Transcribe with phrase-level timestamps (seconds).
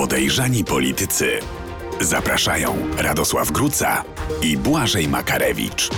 [0.00, 1.38] Podejrzani politycy.
[2.00, 4.04] Zapraszają Radosław Gruca
[4.42, 5.90] i Błażej Makarewicz.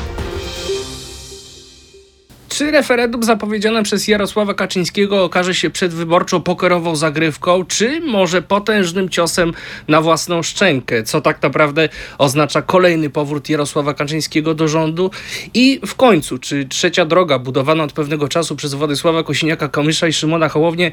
[2.52, 9.52] Czy referendum zapowiedziane przez Jarosława Kaczyńskiego okaże się przedwyborczą pokerową zagrywką, czy może potężnym ciosem
[9.88, 11.02] na własną szczękę?
[11.02, 11.88] Co tak naprawdę
[12.18, 15.10] oznacza kolejny powrót Jarosława Kaczyńskiego do rządu?
[15.54, 20.48] I w końcu, czy trzecia droga budowana od pewnego czasu przez Władysława Kosiniaka-Kamysza i Szymona
[20.48, 20.92] Hołownię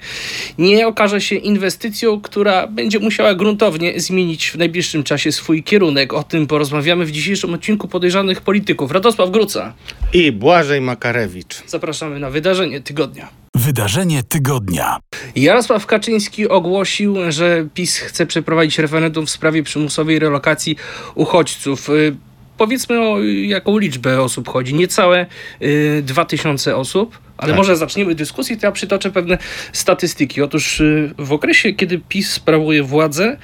[0.57, 6.13] nie okaże się inwestycją, która będzie musiała gruntownie zmienić w najbliższym czasie swój kierunek?
[6.13, 8.91] O tym porozmawiamy w dzisiejszym odcinku Podejrzanych Polityków.
[8.91, 9.73] Radosław Gruca.
[10.13, 11.48] I Błażej Makarewicz.
[11.67, 13.29] Zapraszamy na wydarzenie tygodnia.
[13.55, 14.97] Wydarzenie tygodnia.
[15.35, 20.75] Jarosław Kaczyński ogłosił, że PiS chce przeprowadzić referendum w sprawie przymusowej relokacji
[21.15, 21.89] uchodźców.
[21.89, 22.15] Y,
[22.57, 24.73] Powiedzmy o jaką liczbę osób chodzi.
[24.73, 25.25] Niecałe
[25.61, 27.19] y, 2000 osób.
[27.37, 27.57] Ale Tak.
[27.57, 29.37] może zaczniemy dyskusję, to ja przytoczę pewne
[29.73, 30.41] statystyki.
[30.41, 33.37] Otóż y, w okresie, kiedy PiS sprawuje władzę,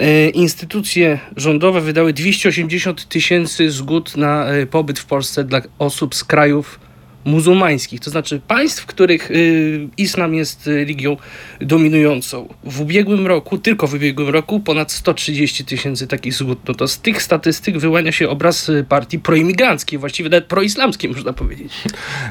[0.00, 6.24] y, instytucje rządowe wydały 280 tysięcy zgód na y, pobyt w Polsce dla osób z
[6.24, 6.80] krajów
[7.26, 11.16] muzułmańskich, to znaczy państw, w których y, islam jest y, religią
[11.60, 12.48] dominującą.
[12.64, 16.58] W ubiegłym roku, tylko w ubiegłym roku, ponad 130 tysięcy takich zgód.
[16.68, 21.32] No to z tych statystyk wyłania się obraz y, partii proimigranckiej, właściwie nawet proislamskiej, można
[21.32, 21.72] powiedzieć.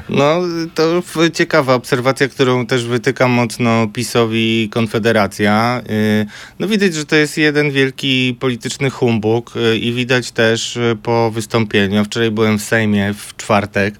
[0.08, 0.40] No,
[0.74, 5.82] to ciekawa obserwacja, którą też wytyka mocno PiSowi Konfederacja.
[6.58, 12.04] No widać, że to jest jeden wielki polityczny humbug i widać też po wystąpieniu.
[12.04, 13.94] Wczoraj byłem w Sejmie w czwartek.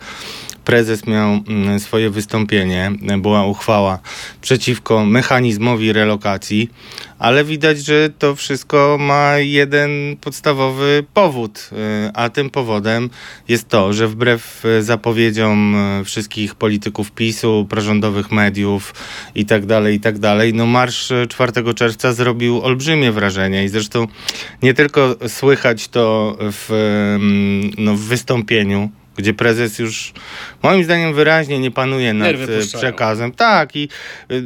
[0.67, 3.99] Prezes miał mm, swoje wystąpienie, była uchwała
[4.41, 6.71] przeciwko mechanizmowi relokacji,
[7.19, 13.11] ale widać, że to wszystko ma jeden podstawowy powód, yy, a tym powodem
[13.49, 18.95] jest to, że wbrew e, zapowiedziom e, wszystkich polityków PiSu, prorządowych mediów
[19.35, 20.17] i tak dalej, i tak
[20.55, 24.07] no marsz e, 4 czerwca zrobił olbrzymie wrażenie i zresztą
[24.63, 30.13] nie tylko słychać to w, em, no, w wystąpieniu, gdzie prezes już
[30.63, 33.33] moim zdaniem wyraźnie nie panuje nad e, przekazem.
[33.33, 33.89] Tak i
[34.31, 34.43] y,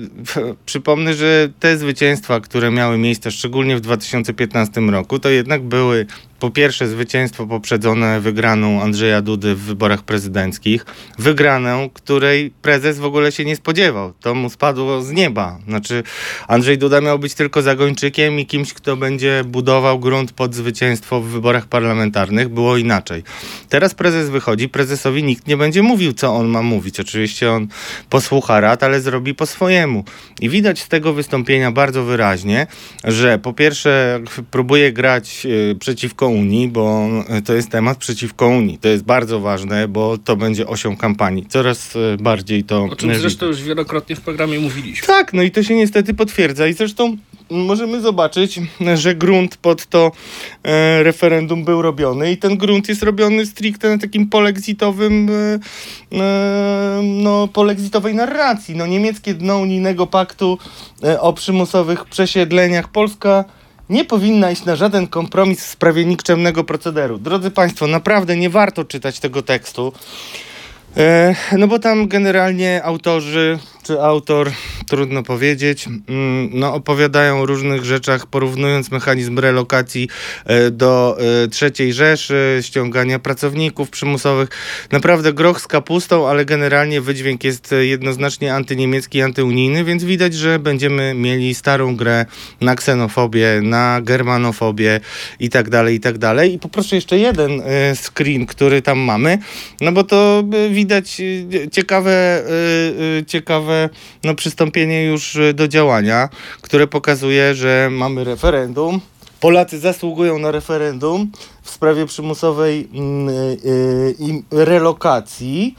[0.67, 6.07] przypomnę, że te zwycięstwa, które miały miejsce szczególnie w 2015 roku, to jednak były
[6.41, 10.87] po pierwsze zwycięstwo poprzedzone wygraną Andrzeja Dudy w wyborach prezydenckich,
[11.19, 14.13] wygraną, której prezes w ogóle się nie spodziewał.
[14.21, 15.59] To mu spadło z nieba.
[15.69, 16.03] Znaczy
[16.49, 21.27] Andrzej Duda miał być tylko zagończykiem i kimś, kto będzie budował grunt pod zwycięstwo w
[21.27, 22.49] wyborach parlamentarnych.
[22.49, 23.23] Było inaczej.
[23.69, 27.01] Teraz prezes wychodzi, prezesowi nikt nie będzie mówił, co on ma mówić.
[27.01, 27.69] Oczywiście on
[28.11, 30.05] posłucha rad, ale zrobi po swojemu.
[30.41, 32.67] I widać z tego wystąpienia bardzo wyraźnie,
[33.05, 37.09] że po pierwsze próbuje grać y, przeciwko Unii, bo
[37.39, 38.79] y, to jest temat przeciwko Unii.
[38.79, 41.47] To jest bardzo ważne, bo to będzie osią kampanii.
[41.47, 45.07] Coraz y, bardziej to O czym zresztą już wielokrotnie w programie mówiliśmy.
[45.07, 47.17] tak, no i to się niestety potwierdza i zresztą
[47.51, 48.61] możemy zobaczyć,
[48.95, 50.13] że grunt pod to
[50.63, 55.59] e, referendum był robiony i ten grunt jest robiony stricte na takim polexitowym e,
[56.19, 58.77] e, no, polexitowej narracji.
[58.77, 60.59] No, niemieckie dno unijnego paktu
[61.05, 63.45] e, o przymusowych przesiedleniach Polska
[63.91, 67.19] nie powinna iść na żaden kompromis w sprawie nikczemnego procederu.
[67.19, 69.93] Drodzy Państwo, naprawdę nie warto czytać tego tekstu.
[70.97, 73.59] E, no bo tam generalnie autorzy,
[73.91, 74.51] czy autor,
[74.89, 80.09] trudno powiedzieć, mm, no opowiadają o różnych rzeczach, porównując mechanizm relokacji
[80.45, 84.49] e, do e, trzeciej Rzeszy, ściągania pracowników przymusowych.
[84.93, 90.59] Naprawdę groch z kapustą, ale generalnie wydźwięk jest e, jednoznacznie antyniemiecki, antyunijny, więc widać, że
[90.59, 92.27] będziemy mieli starą grę
[92.61, 95.01] na ksenofobię, na germanofobię
[95.41, 96.55] i tak dalej, i tak dalej.
[96.55, 97.63] I poproszę jeszcze jeden
[97.95, 99.39] screen, który tam mamy,
[99.81, 101.23] no bo to widać
[101.73, 102.45] ciekawe,
[103.27, 103.80] ciekawe
[104.25, 106.29] no, przystąpienie już e, do działania,
[106.61, 109.01] które pokazuje, że mamy referendum.
[109.41, 111.31] Polacy zasługują na referendum
[111.63, 113.33] w sprawie przymusowej mm, e,
[114.61, 115.75] e, relokacji.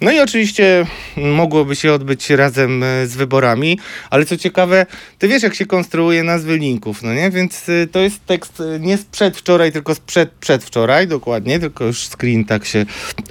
[0.00, 0.86] No i oczywiście
[1.16, 3.78] mogłoby się odbyć razem e, z wyborami,
[4.10, 4.86] ale co ciekawe,
[5.18, 7.30] ty wiesz jak się konstruuje nazwy linków, no nie?
[7.30, 12.08] Więc e, to jest tekst e, nie sprzed wczoraj, tylko sprzed przedwczoraj, dokładnie, tylko już
[12.08, 12.86] screen tak się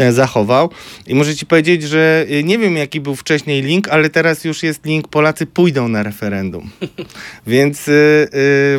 [0.10, 0.70] zachował.
[1.08, 4.86] I muszę ci powiedzieć, że nie wiem jaki był wcześniej link, ale teraz już jest
[4.86, 6.70] link Polacy pójdą na referendum.
[7.48, 7.90] Więc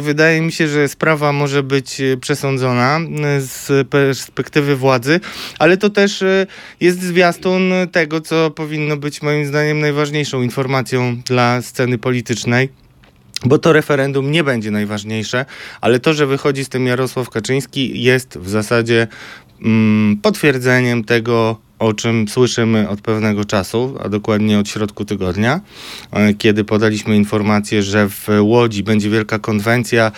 [0.01, 3.01] wydaje mi się, że sprawa może być przesądzona
[3.39, 5.21] z perspektywy władzy,
[5.59, 6.25] ale to też
[6.81, 12.69] jest zwiastun tego, co powinno być moim zdaniem najważniejszą informacją dla sceny politycznej.
[13.45, 15.45] Bo to referendum nie będzie najważniejsze,
[15.81, 19.07] ale to, że wychodzi z tym Jarosław Kaczyński, jest w zasadzie
[19.63, 25.61] mm, potwierdzeniem tego, o czym słyszymy od pewnego czasu, a dokładnie od środku tygodnia,
[26.13, 30.13] e, kiedy podaliśmy informację, że w Łodzi będzie wielka konwencja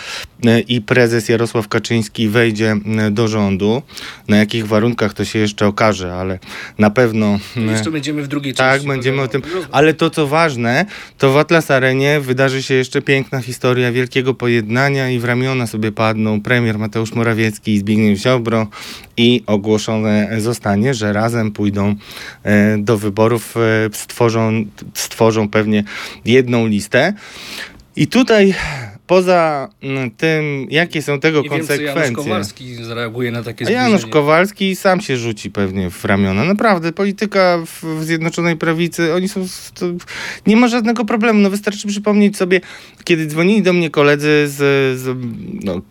[0.67, 3.81] i prezes Jarosław Kaczyński wejdzie e, do rządu.
[4.27, 6.39] Na jakich warunkach to się jeszcze okaże, ale
[6.79, 7.39] na pewno.
[7.55, 8.87] Jeszcze będziemy w drugiej Tak, części.
[8.87, 9.41] będziemy o tym.
[9.71, 10.85] Ale to, co ważne,
[11.17, 15.91] to w Atlas Arenie wydarzy się jeszcze piękna historia wielkiego pojednania i w ramiona sobie
[15.91, 18.67] padną premier Mateusz Morawiecki i Zbigniew Ziobro
[19.17, 21.95] i ogłoszone zostanie, że razem pójdą
[22.43, 23.59] e, do wyborów, e,
[23.93, 25.83] stworzą, stworzą pewnie
[26.25, 27.13] jedną listę.
[27.95, 28.53] I tutaj
[29.11, 32.15] poza mm, tym, jakie są tego Nie wiem, Janusz konsekwencje.
[32.15, 34.13] Kowalski zareaguje na takie A Janusz zbliżenie.
[34.13, 36.43] Kowalski sam się rzuci pewnie w ramiona.
[36.43, 39.45] Naprawdę, polityka w, Zjednoczonej Prawicy, oni są.
[40.47, 41.39] Nie ma żadnego problemu.
[41.39, 42.61] No wystarczy przypomnieć sobie,
[43.03, 44.57] kiedy dzwonili do mnie koledzy z,
[44.99, 45.17] z,
[45.63, 45.81] no,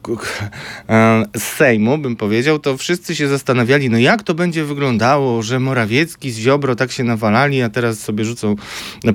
[0.88, 5.60] e, z Sejmu, bym powiedział, to wszyscy się zastanawiali, no jak to będzie wyglądało, że
[5.60, 8.56] Morawiecki z Ziobro tak się nawalali, a teraz sobie rzucą,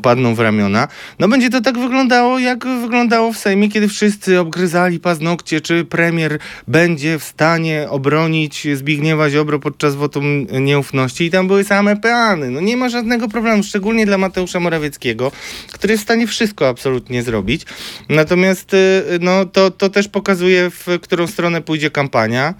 [0.01, 0.87] padną w ramiona.
[1.19, 6.39] No będzie to tak wyglądało, jak wyglądało w Sejmie, kiedy wszyscy obgryzali paznokcie, czy premier
[6.67, 12.51] będzie w stanie obronić Zbigniewa Ziobro podczas wotum nieufności i tam były same peany.
[12.51, 15.31] No nie ma żadnego problemu, szczególnie dla Mateusza Morawieckiego,
[15.71, 17.65] który jest w stanie wszystko absolutnie zrobić.
[18.09, 22.53] Natomiast y, no, to, to też pokazuje, w którą stronę pójdzie kampania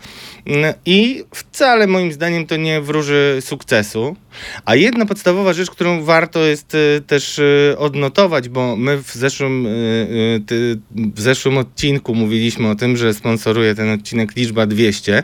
[0.86, 4.15] i wcale moim zdaniem to nie wróży sukcesu.
[4.65, 9.65] A jedna podstawowa rzecz, którą warto jest y, też y, odnotować, bo my w zeszłym,
[9.65, 10.42] y,
[10.92, 15.24] w zeszłym odcinku mówiliśmy o tym, że sponsoruje ten odcinek liczba 200.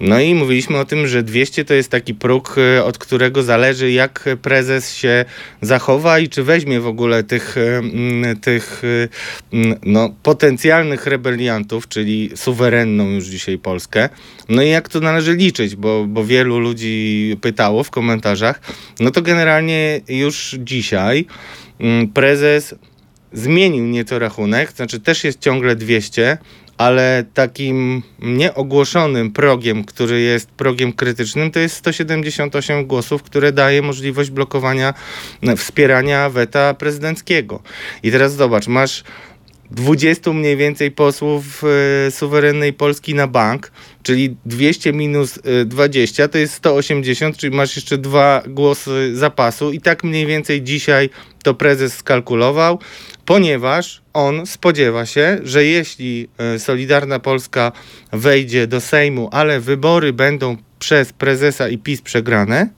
[0.00, 4.28] No i mówiliśmy o tym, że 200 to jest taki próg, od którego zależy, jak
[4.42, 5.24] prezes się
[5.62, 8.82] zachowa i czy weźmie w ogóle tych, mm, tych
[9.52, 14.08] mm, no, potencjalnych rebeliantów, czyli suwerenną już dzisiaj Polskę.
[14.50, 18.60] No i jak to należy liczyć, bo, bo wielu ludzi pytało w komentarzach.
[19.00, 21.26] No to generalnie już dzisiaj
[21.80, 22.74] mm, prezes
[23.32, 26.38] zmienił nieco rachunek, znaczy też jest ciągle 200,
[26.78, 34.30] ale takim nieogłoszonym progiem, który jest progiem krytycznym, to jest 178 głosów, które daje możliwość
[34.30, 34.94] blokowania,
[35.42, 37.62] e, wspierania weta prezydenckiego.
[38.02, 39.04] I teraz zobacz, masz
[39.70, 41.62] 20 mniej więcej posłów
[42.06, 47.76] e, suwerennej Polski na bank, czyli 200 minus e, 20 to jest 180, czyli masz
[47.76, 49.72] jeszcze dwa głosy zapasu.
[49.72, 51.10] I tak mniej więcej dzisiaj
[51.42, 52.78] to prezes skalkulował,
[53.24, 57.72] ponieważ on spodziewa się, że jeśli e, Solidarna Polska
[58.12, 62.68] wejdzie do Sejmu, ale wybory będą przez prezesa i PiS przegrane,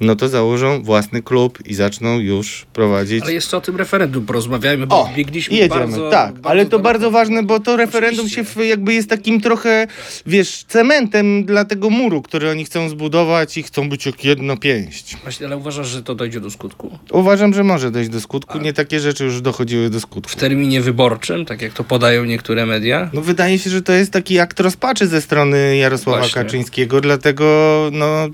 [0.00, 4.86] no to założą własny klub i zaczną już prowadzić Ale jeszcze o tym referendum porozmawiajmy,
[4.86, 6.10] bo o, biegliśmy jedziemy, bardzo...
[6.10, 8.54] tak, ale to bardzo ważne, bo to referendum Oczywiście.
[8.54, 9.86] się jakby jest takim trochę,
[10.26, 15.16] wiesz, cementem dla tego muru, który oni chcą zbudować i chcą być jak jedno pięść.
[15.22, 16.98] Właśnie, ale uważasz, że to dojdzie do skutku?
[17.12, 20.32] Uważam, że może dojść do skutku, nie takie rzeczy już dochodziły do skutku.
[20.32, 23.10] W terminie wyborczym, tak jak to podają niektóre media?
[23.12, 26.42] No wydaje się, że to jest taki akt rozpaczy ze strony Jarosława Właśnie.
[26.42, 27.44] Kaczyńskiego, dlatego
[27.92, 28.30] no y,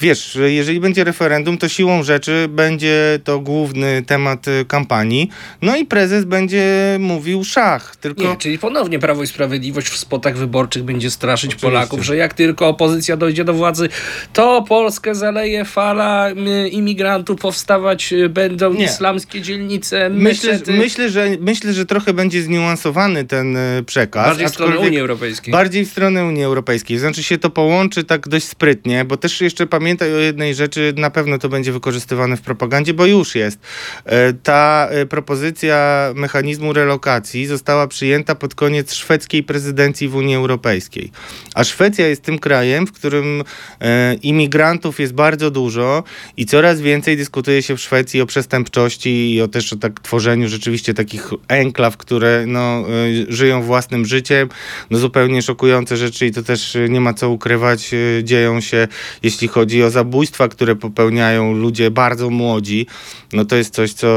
[0.00, 5.30] wiesz, że jeżeli będzie referendum, to siłą rzeczy będzie to główny temat y, kampanii,
[5.62, 8.22] no i prezes będzie mówił szach, tylko...
[8.22, 11.66] Nie, czyli ponownie Prawo i Sprawiedliwość w spotach wyborczych będzie straszyć Oczywiście.
[11.66, 13.88] Polaków, że jak tylko opozycja dojdzie do władzy,
[14.32, 18.84] to Polskę zaleje fala y, imigrantów, powstawać y, będą Nie.
[18.84, 24.26] islamskie dzielnice, Myślę, myślę, że, myślę, że trochę będzie zniuansowany ten przekaz.
[24.26, 25.52] Bardziej w stronę Unii Europejskiej.
[25.52, 26.98] Bardziej w stronę Unii Europejskiej.
[26.98, 31.10] Znaczy się to połączy tak dość sprytnie, bo też jeszcze pamiętaj o jednej rzeczy, na
[31.10, 33.58] pewno to będzie wykorzystywane w propagandzie, bo już jest.
[34.04, 41.10] E, Ta e, propozycja mechanizmu relokacji została przyjęta pod koniec szwedzkiej prezydencji w Unii Europejskiej.
[41.54, 43.44] A Szwecja jest tym krajem, w którym
[43.80, 46.04] e, imigrantów jest bardzo dużo
[46.36, 50.48] i coraz więcej dyskutuje się w Szwecji o przestępczości i o też o tak tworzeniu
[50.48, 52.84] rzeczywiście takich enklaw, które no,
[53.28, 54.48] żyją własnym życiem.
[54.90, 57.90] No zupełnie szokujące rzeczy i to też nie ma co ukrywać,
[58.22, 58.88] dzieją się,
[59.22, 62.86] jeśli chodzi o zabójstwa, które popełniają ludzie bardzo młodzi.
[63.32, 64.08] No to jest coś, co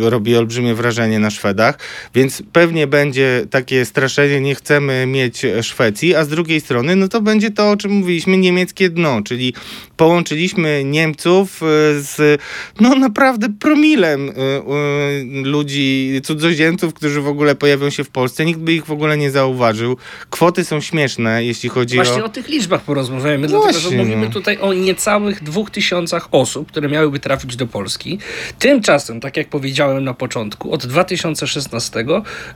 [0.00, 1.78] robi olbrzymie wrażenie na Szwedach,
[2.14, 7.20] więc pewnie będzie takie straszenie, nie chcemy mieć Szwecji, a z drugiej strony, no to
[7.20, 9.54] będzie to, o czym mówiliśmy, niemieckie dno, czyli
[9.96, 11.66] połączyliśmy Niemców e,
[12.00, 12.40] z
[12.80, 14.62] no naprawdę promilem e, e,
[15.44, 18.44] ludzi, cudzoziemców, którzy w ogóle pojawią się w Polsce.
[18.44, 19.96] Nikt by ich w ogóle nie zauważył.
[20.30, 22.26] Kwoty są śmieszne, jeśli chodzi Właśnie o...
[22.26, 24.32] o tych liczbach porozmawiajmy, dlatego że Właśnie, mówimy no.
[24.32, 28.18] tutaj o niecałych dwóch tysiącach osób, które miałyby trafić do Polski.
[28.58, 32.04] Tymczasem, tak jak powiedziałem na początku, od 2016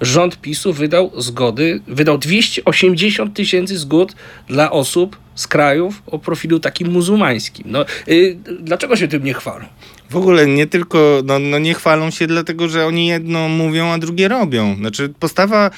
[0.01, 4.15] rząd PiSu wydał zgody, wydał 280 tysięcy zgód
[4.49, 7.65] dla osób z krajów o profilu takim muzułmańskim.
[7.69, 9.65] No, y, dlaczego się tym nie chwalą?
[10.11, 13.99] W ogóle nie tylko, no, no nie chwalą się dlatego, że oni jedno mówią, a
[13.99, 14.77] drugie robią.
[14.77, 15.71] Znaczy postawa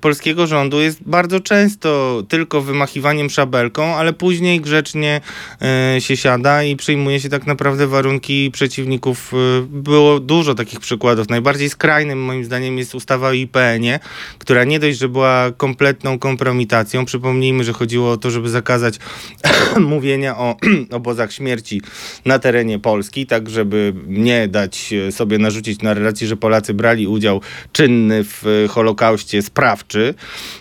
[0.00, 5.20] polskiego rządu jest bardzo często tylko wymachiwaniem szabelką, ale później grzecznie
[5.96, 9.32] y, się siada i przyjmuje się tak naprawdę warunki przeciwników.
[9.34, 11.28] Y, było dużo takich przykładów.
[11.28, 14.00] Najbardziej skrajnym moim zdaniem jest ustawa o IPN-ie,
[14.38, 17.04] która nie dość, że była kompletną kompromitacją.
[17.04, 18.98] Przypomnijmy, że chodziło o to, żeby zakazać
[19.80, 20.56] mówienia o
[20.90, 21.82] obozach śmierci
[22.24, 27.40] na terenie Polski, tak żeby nie dać sobie narzucić narracji, że Polacy brali udział
[27.72, 30.14] czynny w Holokauście sprawczy.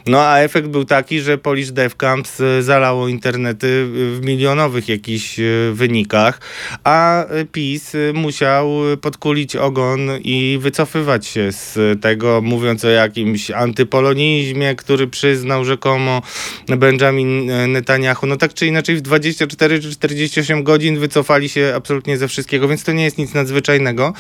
[0.08, 5.40] No a efekt był taki, że Polish Death Camps zalało internety w milionowych jakichś
[5.74, 6.42] wynikach,
[6.84, 8.72] a PiS musiał
[9.02, 16.22] podkulić ogon i wycofywać się z tego, mówiąc o jakimś antypolonizmie, który przyznał rzekomo
[16.68, 18.28] Benjamin Netanyahu.
[18.28, 22.84] No tak czy inaczej w 24 czy 48 godzin wycofali się absolutnie ze wszystkiego, więc
[22.84, 24.13] to nie jest nic nadzwyczajnego.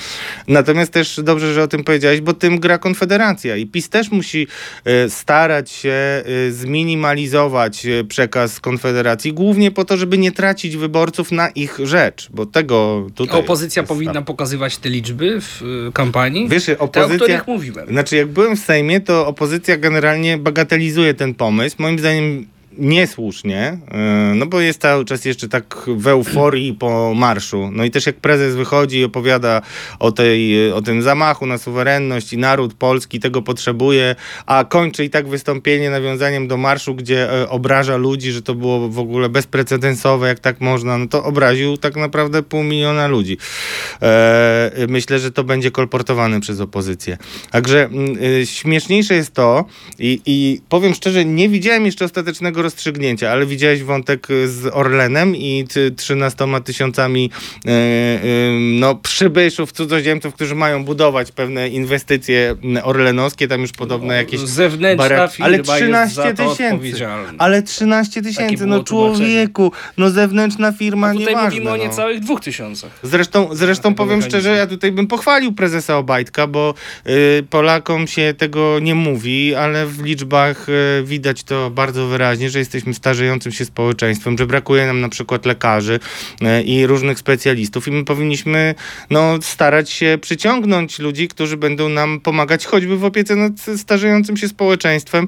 [0.47, 4.47] Natomiast też dobrze, że o tym powiedziałeś, bo tym gra Konfederacja i PiS też musi
[4.85, 11.31] e, starać się e, zminimalizować e, przekaz Konfederacji, głównie po to, żeby nie tracić wyborców
[11.31, 13.39] na ich rzecz, bo tego tutaj...
[13.39, 14.25] Opozycja powinna tam.
[14.25, 15.61] pokazywać te liczby w
[15.93, 16.49] kampanii?
[16.49, 17.17] Wiesz, Te, o opozycja...
[17.17, 17.87] których mówiłem.
[17.87, 21.75] Znaczy, jak byłem w Sejmie, to opozycja generalnie bagatelizuje ten pomysł.
[21.79, 23.77] Moim zdaniem niesłusznie,
[24.29, 27.69] yy, no bo jest cały czas jeszcze tak w euforii po marszu.
[27.71, 29.61] No i też jak prezes wychodzi i opowiada
[29.99, 34.15] o, tej, o tym zamachu na suwerenność i naród polski tego potrzebuje,
[34.45, 38.89] a kończy i tak wystąpienie nawiązaniem do marszu, gdzie e, obraża ludzi, że to było
[38.89, 43.37] w ogóle bezprecedensowe, jak tak można, no to obraził tak naprawdę pół miliona ludzi.
[44.01, 47.17] E, myślę, że to będzie kolportowane przez opozycję.
[47.51, 49.65] Także mm, śmieszniejsze jest to
[49.99, 55.65] i, i powiem szczerze, nie widziałem jeszcze ostatecznego rozstrzygnięcia, ale widziałeś wątek z Orlenem i
[55.73, 57.29] ty, 13 tysiącami
[57.65, 58.21] e, e,
[58.79, 65.45] no, przybyszów, cudzoziemców, którzy mają budować pewne inwestycje orlenowskie, tam już podobne jakieś Zewnętrzna firma
[65.45, 67.07] Ale jest 13 za to tysięcy.
[67.37, 71.49] Ale 13 tysięcy, no człowieku, no zewnętrzna firma, A tutaj nieważne.
[71.49, 71.83] mówimy o no.
[71.83, 72.91] niecałych dwóch tysiącach.
[73.03, 76.73] Zresztą, zresztą powiem szczerze, ja tutaj bym pochwalił prezesa Obajtka, bo
[77.07, 82.59] y, Polakom się tego nie mówi, ale w liczbach y, widać to bardzo wyraźnie, że
[82.59, 85.99] jesteśmy starzejącym się społeczeństwem, że brakuje nam na przykład lekarzy
[86.41, 88.75] y, i różnych specjalistów i my powinniśmy
[89.09, 94.47] no, starać się przyciągnąć ludzi, którzy będą nam pomagać choćby w opiece nad starzejącym się
[94.47, 95.27] społeczeństwem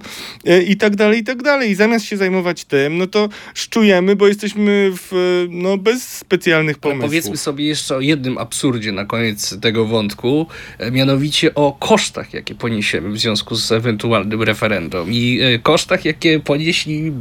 [0.49, 1.71] y, i tak dalej, i tak dalej.
[1.71, 6.81] I zamiast się zajmować tym, no to szczujemy, bo jesteśmy w, no, bez specjalnych Ale
[6.81, 7.09] pomysłów.
[7.09, 10.47] powiedzmy sobie jeszcze o jednym absurdzie na koniec tego wątku,
[10.79, 16.39] e, mianowicie o kosztach, jakie poniesiemy w związku z ewentualnym referendum i e, kosztach, jakie
[16.39, 17.14] ponieślibyśmy,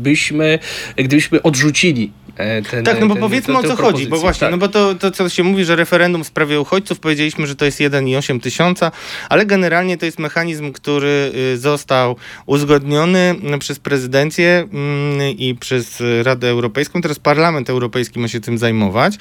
[0.97, 4.17] e, gdybyśmy odrzucili e, ten Tak, no bo ten- powiedzmy tę- o co chodzi, bo
[4.19, 4.51] właśnie, Tak.
[4.51, 7.65] no bo to, to co się mówi, że referendum w sprawie uchodźców, powiedzieliśmy, że to
[7.65, 8.93] jest 1,8 tysiąca,
[9.29, 16.03] ale generalnie to jest mechanizm, który y, został uzgodniony y, przez prezydencję mm, i przez
[16.23, 19.15] Radę Europejską, teraz Parlament Europejski ma się tym zajmować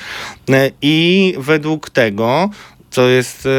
[0.50, 2.50] Y, i według tego
[2.94, 3.50] co jest, e,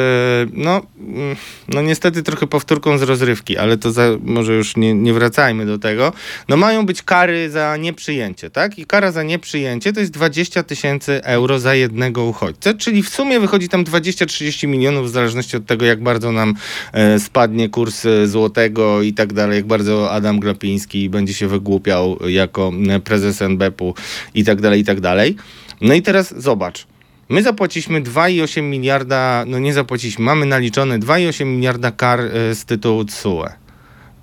[0.53, 1.37] no, mm,
[1.69, 5.79] no niestety trochę powtórką z rozrywki, ale to za, może już nie, nie wracajmy do
[5.79, 6.12] tego.
[6.49, 8.79] No mają być kary za nieprzyjęcie, tak?
[8.79, 13.41] I kara za nieprzyjęcie to jest 20 tysięcy euro za jednego uchodźcę, czyli w sumie
[13.41, 16.55] wychodzi tam 20-30 milionów w zależności od tego, jak bardzo nam
[16.93, 22.19] e, spadnie kurs e, złotego i tak dalej, jak bardzo Adam Glapiński będzie się wygłupiał
[22.29, 22.73] jako
[23.05, 23.95] prezes NBP-u
[24.35, 25.37] i tak dalej, i tak dalej.
[25.81, 26.94] No i teraz zobacz.
[27.35, 33.05] My zapłaciliśmy 2,8 miliarda, no nie zapłaciliśmy, mamy naliczone 2,8 miliarda kar e, z tytułu
[33.05, 33.45] TSUE.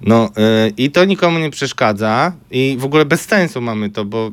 [0.02, 4.32] No e, i to nikomu nie przeszkadza i w ogóle bez sensu mamy to, bo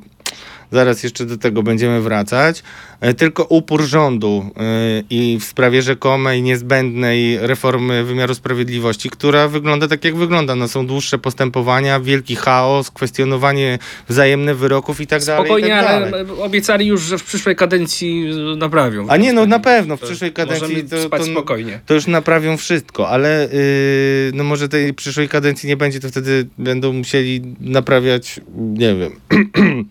[0.72, 2.62] zaraz jeszcze do tego będziemy wracać.
[3.00, 4.62] E, Tylko upór rządu e,
[5.10, 10.54] i w sprawie rzekomej, niezbędnej reformy wymiaru sprawiedliwości, która wygląda tak, jak wygląda.
[10.54, 15.44] No, są dłuższe postępowania, wielki chaos, kwestionowanie wzajemne wyroków i tak dalej.
[15.44, 16.12] Spokojnie, tak dalej.
[16.14, 18.25] ale obiecali już, że w przyszłej kadencji
[18.56, 19.06] naprawią.
[19.08, 21.80] A nie, no Więc na pewno, w przyszłej kadencji to- spać to- spokojnie.
[21.87, 26.46] to już naprawią wszystko, ale yy, no może tej przyszłej kadencji nie będzie, to wtedy
[26.58, 29.10] będą musieli naprawiać, nie wiem,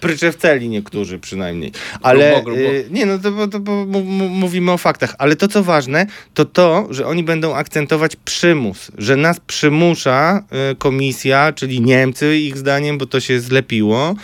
[0.00, 1.72] prycze w celi niektórzy przynajmniej.
[2.02, 2.60] Ale Grubo, grubo.
[2.72, 5.14] y, nie, no to, to mu- mówimy o faktach.
[5.18, 10.76] Ale to, co ważne, to to, że oni będą akcentować przymus, że nas przymusza y,
[10.76, 14.14] komisja, czyli Niemcy, ich zdaniem, bo to się zlepiło,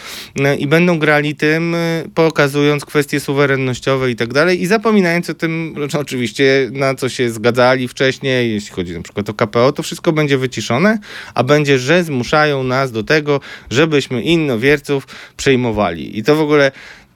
[0.40, 1.76] y, i będą grali tym,
[2.14, 7.30] pokazując kwestie suwerennościowe i tak dalej, i zapominając o tym, że oczywiście na co się
[7.30, 10.98] zgadzali wcześniej, jeśli chodzi na przykład o KPO, to wszystko będzie wyciszone,
[11.34, 13.40] a będzie, że zmuszają nas do tego,
[13.70, 15.06] żebyśmy innowierców
[15.66, 16.18] przejmowali.
[16.18, 16.72] I to w ogóle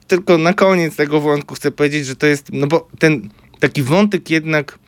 [0.07, 3.29] tylko na koniec tego wątku chcę powiedzieć, że to jest, no bo ten
[3.59, 4.79] taki wątek jednak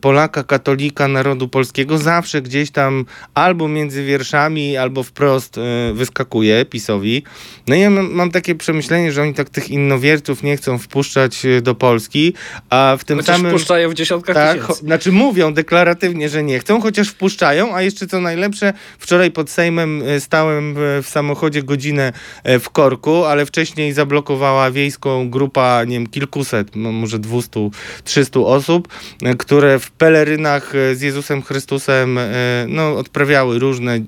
[0.00, 7.22] Polaka, katolika, narodu polskiego zawsze gdzieś tam albo między wierszami, albo wprost e, wyskakuje PiSowi.
[7.66, 11.62] No i ja mam, takie przemyślenie, że oni tak tych innowierców nie chcą wpuszczać e,
[11.62, 12.34] do Polski,
[12.70, 13.50] a w tym Chociaż samym...
[13.52, 14.80] wpuszczają w dziesiątkach Tak, tysięcy.
[14.80, 20.02] znaczy mówią deklaratywnie, że nie chcą, chociaż wpuszczają, a jeszcze co najlepsze, wczoraj pod Sejmem
[20.06, 22.12] e, stałem e, w samochodzie godzinę
[22.44, 27.70] e, w korku, ale wcześniej zablokowała wiejską grupa, nie wiem, kilkuset, no może 200,
[28.04, 28.88] 300 osób,
[29.22, 32.30] e, które w pelerynach e, z Jezusem Chrystusem e,
[32.68, 33.98] no, odprawiały różne,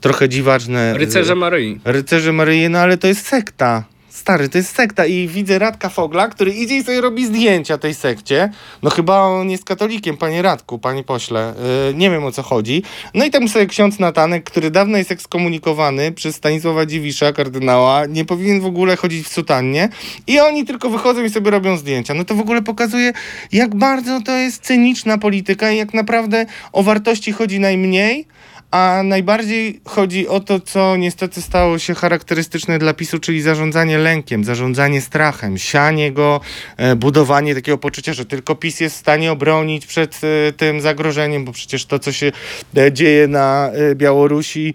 [0.00, 0.80] trochę dziwaczne...
[0.80, 1.80] e, Rycerze Maryi.
[1.84, 3.84] Rycerze Maryi, no ale to jest sekta.
[4.22, 7.94] Stary, to jest sekta i widzę Radka Fogla, który idzie i sobie robi zdjęcia tej
[7.94, 8.50] sekcie.
[8.82, 11.54] No chyba on jest katolikiem, panie Radku, panie pośle.
[11.88, 12.82] Yy, nie wiem o co chodzi.
[13.14, 18.24] No i tam sobie ksiądz Natanek, który dawno jest ekskomunikowany przez Stanisława Dziwisza, kardynała, nie
[18.24, 19.88] powinien w ogóle chodzić w sutannie.
[20.26, 22.14] I oni tylko wychodzą i sobie robią zdjęcia.
[22.14, 23.12] No to w ogóle pokazuje,
[23.52, 28.26] jak bardzo to jest cyniczna polityka i jak naprawdę o wartości chodzi najmniej.
[28.72, 34.44] A najbardziej chodzi o to, co niestety stało się charakterystyczne dla PiSu, czyli zarządzanie lękiem,
[34.44, 36.40] zarządzanie strachem, sianie go,
[36.76, 41.44] e, budowanie takiego poczucia, że tylko PiS jest w stanie obronić przed e, tym zagrożeniem,
[41.44, 42.32] bo przecież to, co się
[42.76, 44.74] e, dzieje na Białorusi,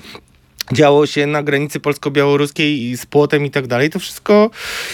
[0.74, 4.50] działo się na granicy polsko-białoruskiej i z płotem i tak dalej, to wszystko.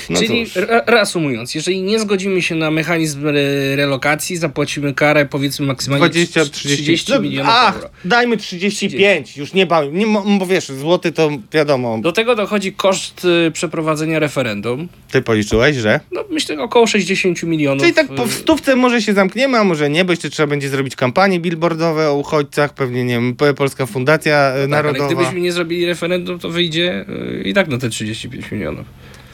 [0.10, 0.46] No Czyli
[0.88, 6.84] reasumując, jeżeli nie zgodzimy się na mechanizm re- relokacji, zapłacimy karę powiedzmy maksymalnie 20, 30,
[6.84, 7.90] 30 no, milionów Ach, euro.
[8.06, 10.06] dajmy 35, już nie bałem, nie,
[10.40, 14.88] bo wiesz, złoty to wiadomo, Do tego dochodzi koszt y, przeprowadzenia referendum.
[15.12, 16.00] ty policzyłeś, że?
[16.12, 17.82] No myślę około 60 milionów.
[17.82, 20.70] Czyli tak po y, stówce może się zamkniemy, a może nie, bo jeszcze trzeba będzie
[20.70, 25.06] zrobić kampanie billboardowe o uchodźcach, pewnie nie wiem, Polska Fundacja e, tak, ale Narodowa.
[25.08, 27.06] gdybyśmy nie zrobili referendum, to wyjdzie
[27.40, 28.86] y, i tak na te 35 milionów.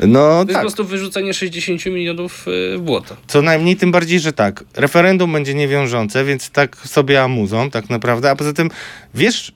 [0.08, 3.16] No To jest po tak, prostu wyrzucenie 60 milionów y, w błoto.
[3.28, 8.30] co najmniej, tym bardziej, że tak, referendum będzie niewiążące, więc tak sobie amuzą tak naprawdę,
[8.32, 8.70] a poza tym
[9.14, 9.52] wiesz,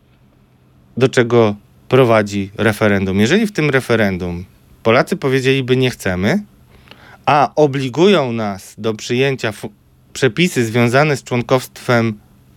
[0.97, 1.55] do czego
[1.89, 3.19] prowadzi referendum?
[3.19, 4.45] Jeżeli w tym referendum
[4.83, 6.43] Polacy powiedzieliby nie chcemy,
[7.25, 9.53] a obligują nas do przyjęcia
[10.13, 12.13] przepisy związane z członkostwem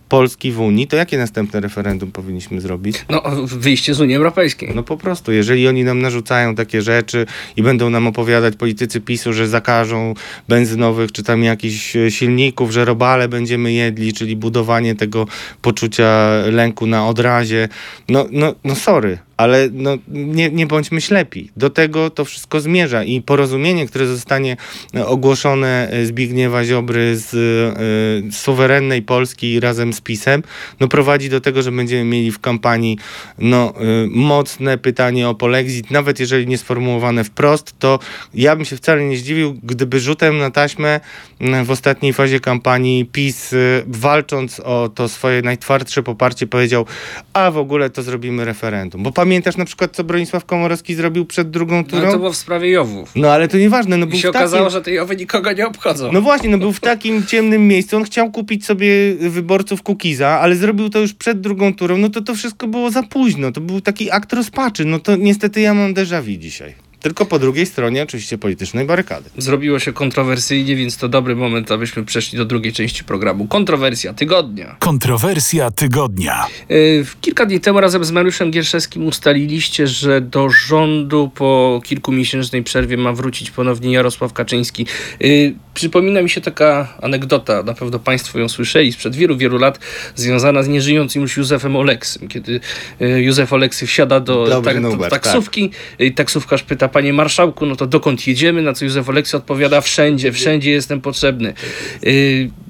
[0.09, 3.05] Polski w Unii, to jakie następne referendum powinniśmy zrobić?
[3.09, 4.71] No, wyjście z Unii Europejskiej.
[4.75, 9.33] No po prostu, jeżeli oni nam narzucają takie rzeczy i będą nam opowiadać politycy PiSu,
[9.33, 10.13] że zakażą
[10.47, 15.27] benzynowych czy tam jakichś e, silników, że robale będziemy jedli, czyli budowanie tego
[15.61, 17.69] poczucia lęku na odrazie,
[18.09, 21.51] no, no, no sorry, ale no, nie, nie bądźmy ślepi.
[21.57, 24.57] Do tego to wszystko zmierza i porozumienie, które zostanie
[24.95, 30.43] e, ogłoszone e, Zbigniewa Ziobry z e, suwerennej Polski razem z PiSem,
[30.79, 32.97] no prowadzi do tego, że będziemy mieli w kampanii
[33.37, 37.99] no, y, mocne pytanie o polexit, nawet jeżeli nie sformułowane wprost, to
[38.33, 40.99] ja bym się wcale nie zdziwił, gdyby rzutem na taśmę
[41.41, 46.85] y, w ostatniej fazie kampanii PiS, y, walcząc o to swoje najtwardsze poparcie, powiedział,
[47.33, 49.03] a w ogóle to zrobimy referendum.
[49.03, 52.17] Bo pamiętasz na przykład, co Bronisław Komorowski zrobił przed drugą No, ale to turą?
[52.17, 53.11] było w sprawie Jowów.
[53.15, 54.47] No ale to nieważne, no I był się w takim...
[54.47, 56.11] okazało, że te Jowy nikogo nie obchodzą.
[56.11, 57.97] No właśnie, no był w takim ciemnym miejscu.
[57.97, 61.97] On chciał kupić sobie wyborców Kukiza, ale zrobił to już przed drugą turą.
[61.97, 63.51] No to to wszystko było za późno.
[63.51, 64.85] To był taki akt rozpaczy.
[64.85, 66.73] No to niestety ja mam déjà vu dzisiaj.
[67.07, 69.29] Tylko po drugiej stronie oczywiście politycznej barykady.
[69.37, 73.47] Zrobiło się kontrowersyjnie, więc to dobry moment, abyśmy przeszli do drugiej części programu.
[73.47, 74.75] Kontrowersja tygodnia.
[74.79, 76.45] Kontrowersja tygodnia.
[76.69, 82.97] Yy, Kilka dni temu razem z Mariuszem Gierszewskim ustaliliście, że do rządu po kilkumiesięcznej przerwie
[82.97, 84.85] ma wrócić ponownie Jarosław Kaczyński.
[85.19, 89.79] Yy, Przypomina mi się taka anegdota, na pewno Państwo ją słyszeli, sprzed wielu, wielu lat,
[90.15, 92.27] związana z nieżyjącym już Józefem Oleksym.
[92.27, 92.59] Kiedy
[92.99, 97.65] yy, Józef Oleksy wsiada do, Dobry tak, do numer, taksówki i taksówkarz pyta, panie marszałku,
[97.65, 98.61] no to dokąd jedziemy?
[98.61, 101.53] Na co Józef Oleksy odpowiada, wszędzie, wszędzie jestem potrzebny.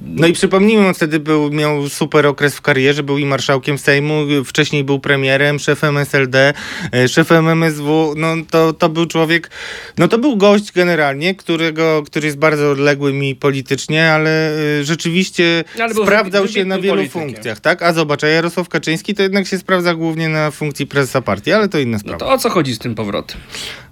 [0.09, 4.13] No i przypomnijmy, on wtedy był, miał super okres w karierze, był i marszałkiem Sejmu,
[4.45, 6.53] wcześniej był premierem, szefem SLD,
[6.93, 9.49] e, szefem MSW, no to, to był człowiek,
[9.97, 15.63] no to był gość generalnie, którego, który jest bardzo odległy mi politycznie, ale y, rzeczywiście
[15.81, 17.21] Ale był sprawdzał się na wielu politykiem.
[17.21, 17.81] funkcjach, tak?
[17.83, 21.69] A zobacz, a Jarosław Kaczyński to jednak się sprawdza głównie na funkcji prezesa partii, ale
[21.69, 22.17] to inna No sprawa.
[22.19, 23.37] to o co chodzi z tym powrotem?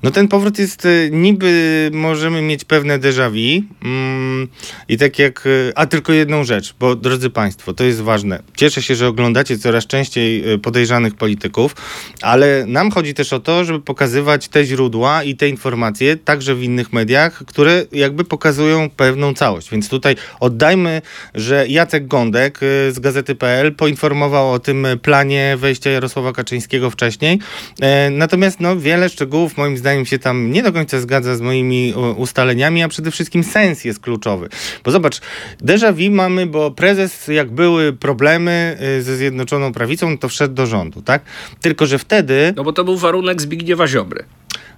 [0.03, 4.47] No ten powrót jest y, niby możemy mieć pewne déjà vu mm,
[4.89, 8.43] i tak jak, a tylko jedną rzecz, bo drodzy Państwo, to jest ważne.
[8.55, 11.75] Cieszę się, że oglądacie coraz częściej y, podejrzanych polityków,
[12.21, 16.63] ale nam chodzi też o to, żeby pokazywać te źródła i te informacje także w
[16.63, 19.69] innych mediach, które jakby pokazują pewną całość.
[19.71, 21.01] Więc tutaj oddajmy,
[21.35, 27.39] że Jacek Gądek y, z Gazety.pl poinformował o tym planie wejścia Jarosława Kaczyńskiego wcześniej.
[27.81, 31.93] E, Natomiast no, wiele szczegółów moim zdaniem się tam nie do końca zgadza z moimi
[32.17, 34.49] ustaleniami, a przede wszystkim sens jest kluczowy.
[34.83, 35.21] Bo zobacz,
[35.61, 40.65] déjà vu mamy, bo prezes, jak były problemy y, ze Zjednoczoną Prawicą, to wszedł do
[40.65, 41.21] rządu, tak?
[41.61, 42.53] Tylko, że wtedy...
[42.55, 44.25] No bo to był warunek Zbigniewa Ziobry.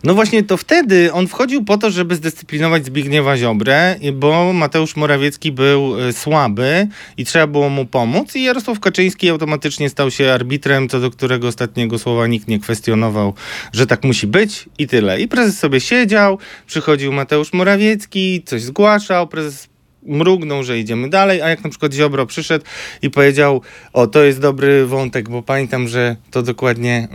[0.04, 5.52] No właśnie to wtedy on wchodził po to, żeby zdyscyplinować Zbigniewa Ziobrę, bo Mateusz Morawiecki
[5.52, 10.90] był e, słaby i trzeba było mu pomóc i Jarosław Kaczyński automatycznie stał się arbitrem,
[10.90, 13.34] co do którego ostatniego słowa nikt nie kwestionował,
[13.74, 15.22] że tak musi być i tyle.
[15.22, 19.68] I prezes sobie siedział, przychodził Mateusz Morawiecki, coś zgłaszał, prezes
[20.04, 22.66] mrugnął, że idziemy dalej, a jak na przykład Ziobro przyszedł
[23.02, 23.62] i powiedział,
[23.94, 27.08] o to jest dobry wątek, bo pamiętam, że to dokładnie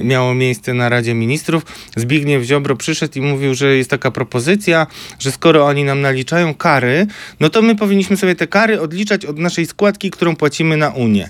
[0.00, 1.62] y, miało miejsce na Radzie Ministrów.
[1.96, 4.86] Zbigniew Ziobro przyszedł i mówił, że jest taka propozycja,
[5.18, 7.06] że skoro oni nam naliczają kary,
[7.40, 11.28] no to my powinniśmy sobie te kary odliczać od naszej składki, którą płacimy na Unię.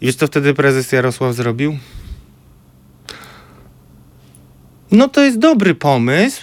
[0.00, 1.78] I wiesz, co wtedy prezes Jarosław zrobił?
[4.92, 6.42] No to jest dobry pomysł,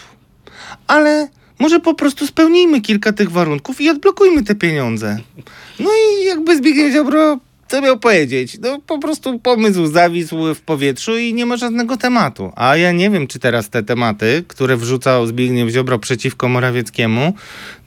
[0.88, 1.28] ale
[1.60, 5.20] może po prostu spełnijmy kilka tych warunków i odblokujmy te pieniądze.
[5.80, 7.40] No i jakby Zbigniew Ziobro,
[7.70, 8.58] co miał powiedzieć?
[8.62, 12.52] No po prostu pomysł zawisł w powietrzu i nie ma żadnego tematu.
[12.56, 17.34] A ja nie wiem, czy teraz te tematy, które wrzucał Zbigniew Ziobro przeciwko Morawieckiemu,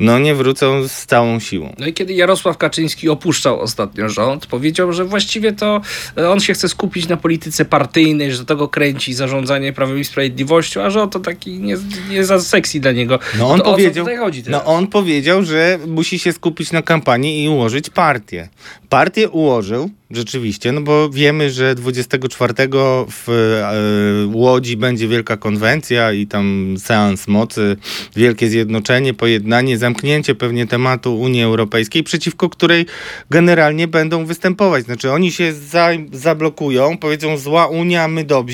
[0.00, 1.74] no nie wrócą z całą siłą.
[1.78, 5.80] No i kiedy Jarosław Kaczyński opuszczał ostatnio rząd, powiedział, że właściwie to
[6.16, 10.04] e, on się chce skupić na polityce partyjnej, że do tego kręci zarządzanie Prawem i
[10.04, 11.76] Sprawiedliwością, a że oto taki nie,
[12.10, 13.18] nie za sexy dla niego.
[13.38, 14.06] No on to o powiedział,
[14.48, 18.48] no on powiedział, że musi się skupić na kampanii i ułożyć partię.
[18.88, 19.30] Partię
[20.10, 22.54] rzeczywiście, no bo wiemy, że 24
[23.08, 27.76] w e, Łodzi będzie wielka konwencja i tam seans mocy,
[28.16, 32.86] wielkie zjednoczenie, pojednanie, zamknięcie pewnie tematu Unii Europejskiej, przeciwko której
[33.30, 34.84] generalnie będą występować.
[34.84, 38.52] Znaczy oni się za, zablokują, powiedzą zła Unia, my dobrzy.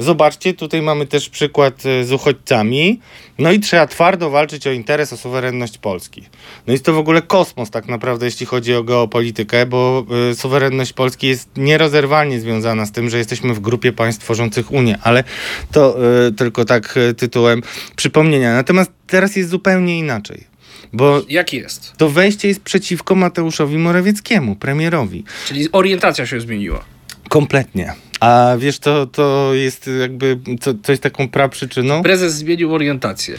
[0.00, 3.00] Zobaczcie, tutaj mamy też przykład e, z uchodźcami.
[3.38, 6.22] No i trzeba twardo walczyć o interes, o suwerenność Polski.
[6.66, 10.92] No jest to w ogóle kosmos tak naprawdę, jeśli chodzi o geopolitykę, bo y, suwerenność
[10.92, 15.24] Polski jest nierozerwalnie związana z tym, że jesteśmy w grupie państw tworzących Unię, ale
[15.72, 15.96] to
[16.28, 17.62] y, tylko tak y, tytułem
[17.96, 18.54] przypomnienia.
[18.54, 20.44] Natomiast teraz jest zupełnie inaczej.
[20.92, 21.92] Bo Jak jest?
[21.96, 25.24] to wejście jest przeciwko Mateuszowi Morawieckiemu, premierowi.
[25.46, 26.84] Czyli orientacja się zmieniła.
[27.28, 27.94] Kompletnie.
[28.20, 32.02] A wiesz, to, to jest jakby co, coś taką praprzyczyną.
[32.02, 33.36] Prezes zmienił orientację.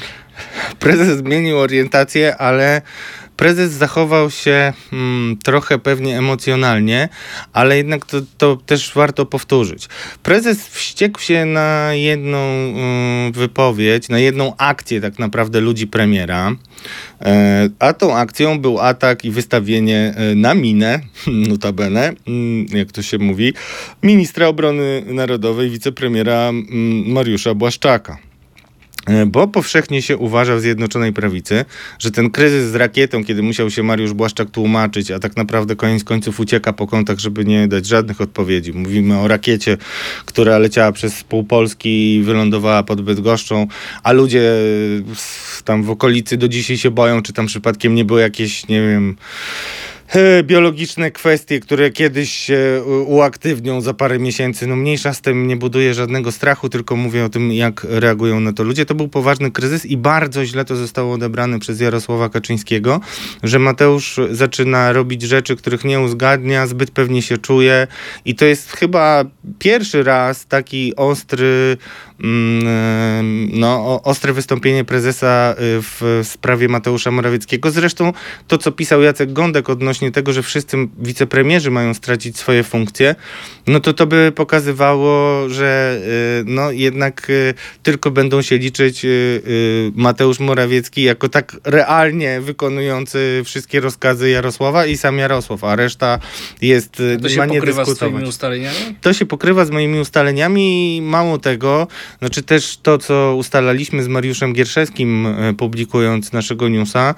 [0.79, 2.81] Prezes zmienił orientację, ale
[3.41, 7.09] prezes zachował się mm, trochę pewnie emocjonalnie,
[7.53, 9.87] ale jednak to, to też warto powtórzyć.
[10.23, 16.55] Prezes wściekł się na jedną mm, wypowiedź, na jedną akcję tak naprawdę ludzi premiera,
[17.21, 20.99] e, a tą akcją był atak i wystawienie e, na minę,
[21.49, 23.53] notabene, mm, jak to się mówi,
[24.03, 28.30] ministra obrony narodowej, wicepremiera mm, Mariusza Błaszczaka.
[29.07, 31.65] E, Bo powszechnie się uważa w Zjednoczonej Prawicy,
[31.99, 36.03] że ten kryzys z rakietą, kiedy musiał się Mariusz Błaszczak tłumaczyć, a tak naprawdę koniec
[36.03, 38.73] końców ucieka po kątach, żeby nie dać żadnych odpowiedzi.
[38.73, 39.77] Mówimy o rakiecie,
[40.25, 43.67] która leciała przez pół Polski i wylądowała pod Bydgoszczą,
[44.03, 44.53] a ludzie
[45.11, 48.81] s- tam w okolicy do dzisiaj się boją, czy tam przypadkiem nie były jakieś, nie
[48.81, 49.15] wiem,
[49.90, 49.90] e,
[50.43, 54.67] biologiczne kwestie, które kiedyś się u- uaktywnią za parę miesięcy.
[54.67, 58.53] No mniejsza z tym nie buduje żadnego strachu, tylko mówię o tym, jak reagują na
[58.53, 58.85] to ludzie.
[58.85, 63.01] To był poważny kryzys i bardzo źle to zostało odebrane przez Jarosława Kaczyńskiego,
[63.43, 67.87] że Mateusz zaczyna robić rzeczy, których nie uzgadnia, zbyt pewnie się czuje
[68.25, 69.25] i to jest chyba
[69.59, 71.77] pierwszy raz taki ostry
[72.23, 77.71] mm, em, no, ostre wystąpienie prezesa y, w sprawie Mateusza Morawieckiego.
[77.71, 78.13] Zresztą
[78.47, 83.15] to, co pisał Jacek Gądek odnośnie odnośnie tego, że wszyscy wicepremierzy mają stracić swoje funkcje,
[83.67, 85.99] no to to by pokazywało, że
[86.41, 93.41] y, no jednak y, tylko będą się liczyć y, Mateusz Morawiecki jako tak realnie wykonujący
[93.45, 96.19] wszystkie rozkazy Jarosława i sam Jarosław, a reszta
[96.61, 98.13] jest y, To się nie pokrywa z dyskutować.
[98.13, 98.95] twoimi ustaleniami?
[99.01, 101.87] To się pokrywa z moimi ustaleniami i mało tego,
[102.19, 107.15] znaczy też to, co ustalaliśmy z Mariuszem Gierszewskim, publikując naszego newsa,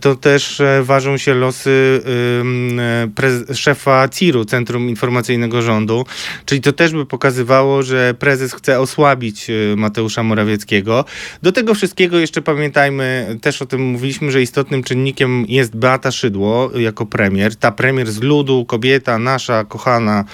[0.00, 2.02] to też e, ważą się losy
[3.54, 6.06] szefa CIR-u, Centrum Informacyjnego Rządu,
[6.46, 11.04] czyli to też by pokazywało, że prezes chce osłabić e, Mateusza Morawieckiego.
[11.42, 16.70] Do tego wszystkiego jeszcze pamiętajmy, też o tym mówiliśmy, że istotnym czynnikiem jest Beata Szydło
[16.78, 17.56] jako premier.
[17.56, 20.24] Ta premier z ludu, kobieta nasza, kochana,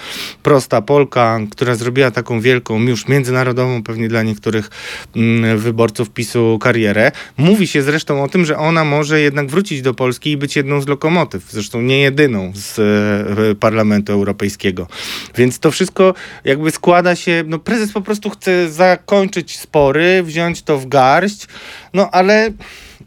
[0.43, 4.69] prosta Polka, która zrobiła taką wielką, już międzynarodową pewnie dla niektórych
[5.15, 7.11] mm, wyborców PiSu karierę.
[7.37, 10.81] Mówi się zresztą o tym, że ona może jednak wrócić do Polski i być jedną
[10.81, 14.87] z lokomotyw, zresztą nie jedyną z e, Parlamentu Europejskiego.
[15.35, 16.13] Więc to wszystko
[16.45, 21.47] jakby składa się, no prezes po prostu chce zakończyć spory, wziąć to w garść,
[21.93, 22.51] no ale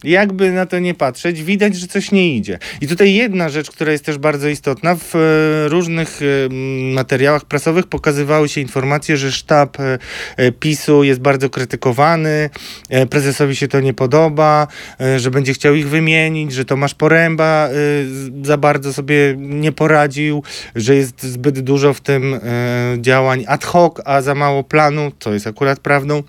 [0.04, 2.58] jakby na to nie patrzeć, widać, że coś nie idzie.
[2.80, 6.54] I tutaj jedna rzecz, która jest też bardzo istotna, w e, różnych e,
[6.94, 12.50] materiałach prasowych pokazywały się informacje, że sztab e, PiSu jest bardzo krytykowany,
[13.10, 14.66] prezesowi się to nie podoba,
[15.16, 17.68] że będzie chciał ich wymienić, że Tomasz Poręba
[18.42, 20.42] za bardzo sobie nie poradził,
[20.74, 22.40] że jest zbyt dużo w tym
[22.98, 26.22] działań ad hoc, a za mało planu, co jest akurat prawdą.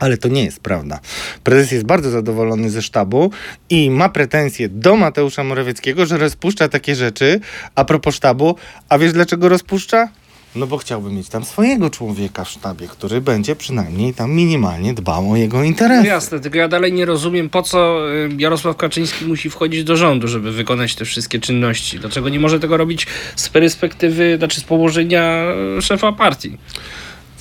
[0.00, 1.00] Ale to nie jest prawda.
[1.44, 3.30] Prezes jest bardzo zadowolony ze sztabu
[3.70, 7.40] i ma pretensje do Mateusza Morawieckiego, że rozpuszcza takie rzeczy
[7.74, 8.56] a propos sztabu.
[8.88, 10.08] A wiesz dlaczego rozpuszcza?
[10.56, 15.30] No bo chciałby mieć tam swojego człowieka w sztabie, który będzie przynajmniej tam minimalnie dbał
[15.30, 16.06] o jego No interesy.
[16.08, 20.28] jasne, tylko ja dalej nie rozumiem, po co y, Jarosław Kaczyński musi wchodzić do rządu,
[20.28, 21.98] żeby wykonać te wszystkie czynności.
[21.98, 23.06] Dlaczego nie może tego robić
[23.36, 25.44] z perspektywy, znaczy z położenia
[25.78, 26.58] y, szefa partii?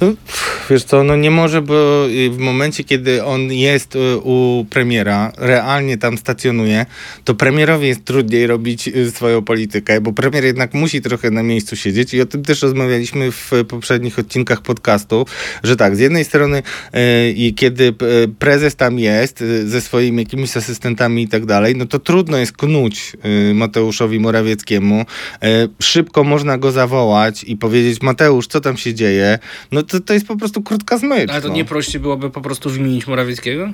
[0.01, 4.17] No, pff, wiesz co, no nie może, bo y, w momencie, kiedy on jest y,
[4.17, 6.85] u premiera, realnie tam stacjonuje,
[7.23, 11.75] to premierowi jest trudniej robić y, swoją politykę, bo premier jednak musi trochę na miejscu
[11.75, 15.25] siedzieć i o tym też rozmawialiśmy w poprzednich odcinkach podcastu,
[15.63, 16.63] że tak, z jednej strony
[17.35, 17.93] i kiedy
[18.39, 23.11] prezes tam jest ze swoimi jakimiś asystentami i tak dalej, no to trudno jest knuć
[23.53, 25.05] Mateuszowi Morawieckiemu.
[25.81, 29.39] Szybko można go zawołać i powiedzieć, Mateusz, co tam się dzieje?
[29.71, 31.31] No to, to jest po prostu krótka zmycz.
[31.31, 31.53] Ale to no.
[31.53, 33.69] nie prościej byłoby po prostu wymienić Morawieckiego?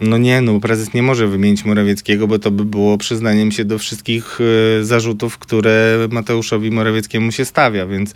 [0.00, 3.78] No nie, no prezes nie może wymienić Morawieckiego, bo to by było przyznaniem się do
[3.78, 4.38] wszystkich
[4.80, 8.14] e, zarzutów, które Mateuszowi Morawieckiemu się stawia, więc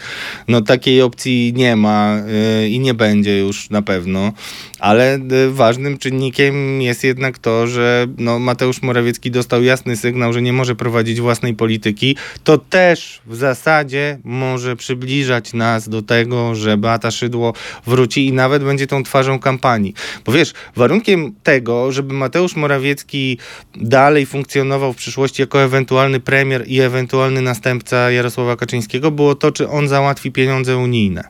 [0.49, 4.33] no takiej opcji nie ma e, i nie będzie już na pewno,
[4.79, 5.21] ale e,
[5.51, 10.75] ważnym czynnikiem jest jednak to, że no, Mateusz Morawiecki dostał jasny sygnał, że nie może
[10.75, 12.17] prowadzić własnej polityki.
[12.45, 17.53] To też w zasadzie może przybliżać nas do tego, że Beata Szydło
[17.87, 19.95] wróci i nawet będzie tą twarzą kampanii.
[20.25, 21.35] Bo wiesz, warunkiem
[21.75, 23.39] tego, żeby Mateusz Morawiecki
[23.77, 29.69] dalej funkcjonował w przyszłości jako ewentualny premier i ewentualny następca Jarosława Kaczyńskiego, było to, czy
[29.69, 31.25] on załatwi pieniądze unijne.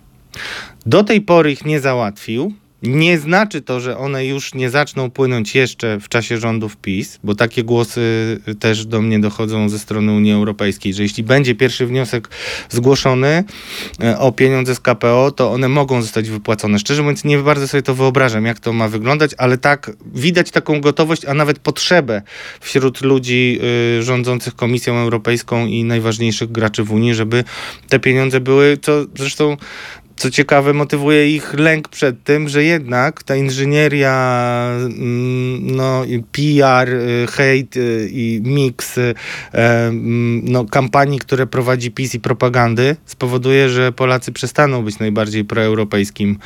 [0.86, 2.52] Do tej pory ich nie załatwił.
[2.84, 7.34] Nie znaczy to, że one już nie zaczną płynąć jeszcze w czasie rządów PiS, bo
[7.34, 8.00] takie głosy
[8.60, 12.28] też do mnie dochodzą ze strony Unii Europejskiej, że jeśli będzie pierwszy wniosek
[12.68, 13.44] zgłoszony
[14.02, 16.78] e, o pieniądze z KPO, to one mogą zostać wypłacone.
[16.78, 20.80] Szczerze mówiąc, nie bardzo sobie to wyobrażam, jak to ma wyglądać, ale tak widać taką
[20.80, 22.22] gotowość, a nawet potrzebę
[22.60, 23.60] wśród ludzi
[23.98, 27.44] y, rządzących Komisją Europejską i najważniejszych graczy w Unii, żeby
[27.88, 29.56] te pieniądze były, co zresztą
[30.16, 37.26] co ciekawe, motywuje ich lęk przed tym, że jednak ta inżynieria, mm, no, PR, y,
[37.30, 39.14] hejt y, i miks y,
[39.52, 46.38] mm, no, kampanii, które prowadzi PiS i propagandy, spowoduje, że Polacy przestaną być najbardziej proeuropejskim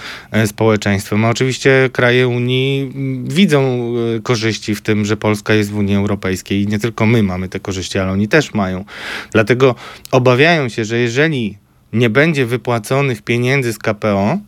[0.46, 1.24] społeczeństwem.
[1.24, 6.62] A oczywiście kraje Unii mm, widzą korzyści w tym, że Polska jest w Unii Europejskiej
[6.62, 8.84] i nie tylko my mamy te korzyści, ale oni też mają.
[9.32, 9.74] Dlatego
[10.10, 11.58] obawiają się, że jeżeli
[11.92, 14.38] nie będzie wypłaconych pieniędzy z KPO,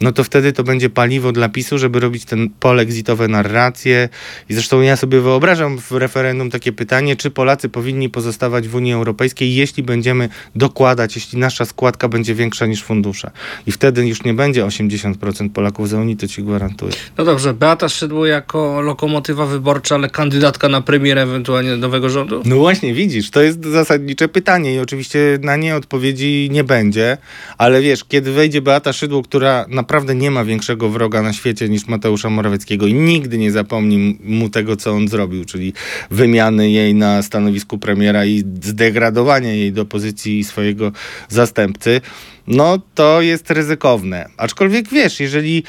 [0.00, 4.08] no to wtedy to będzie paliwo dla PiSu, żeby robić ten polexitowe narracje.
[4.48, 8.92] I zresztą ja sobie wyobrażam w referendum takie pytanie, czy Polacy powinni pozostawać w Unii
[8.92, 13.30] Europejskiej, jeśli będziemy dokładać, jeśli nasza składka będzie większa niż fundusze.
[13.66, 16.92] I wtedy już nie będzie 80% Polaków za Unii, to ci gwarantuję.
[17.18, 22.42] No dobrze, Beata Szydło jako lokomotywa wyborcza, ale kandydatka na premierę ewentualnie nowego rządu?
[22.44, 27.18] No właśnie, widzisz, to jest zasadnicze pytanie i oczywiście na nie odpowiedzi nie będzie,
[27.58, 31.68] ale wiesz, kiedy wejdzie Beata Szydło, która na naprawdę nie ma większego wroga na świecie
[31.68, 35.72] niż Mateusza Morawieckiego i nigdy nie zapomni mu tego, co on zrobił, czyli
[36.10, 40.92] wymiany jej na stanowisku premiera i zdegradowanie jej do pozycji swojego
[41.28, 42.00] zastępcy,
[42.46, 44.28] no to jest ryzykowne.
[44.36, 45.64] Aczkolwiek wiesz, jeżeli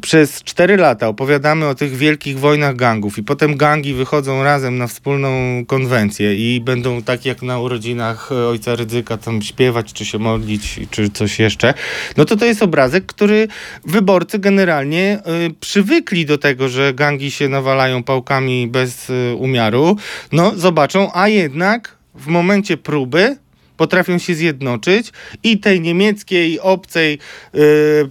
[0.00, 4.86] przez 4 lata opowiadamy o tych wielkich wojnach gangów i potem gangi wychodzą razem na
[4.86, 5.30] wspólną
[5.66, 11.10] konwencję i będą tak jak na urodzinach ojca Rydzyka tam śpiewać, czy się modlić, czy
[11.10, 11.74] coś jeszcze,
[12.16, 13.48] no to to jest obrazek, który
[13.84, 19.96] wyborcy generalnie y, przywykli do tego, że gangi się nawalają pałkami bez y, umiaru.
[20.32, 23.36] No zobaczą, a jednak w momencie próby
[23.76, 27.18] potrafią się zjednoczyć i tej niemieckiej, obcej,
[27.54, 27.58] y,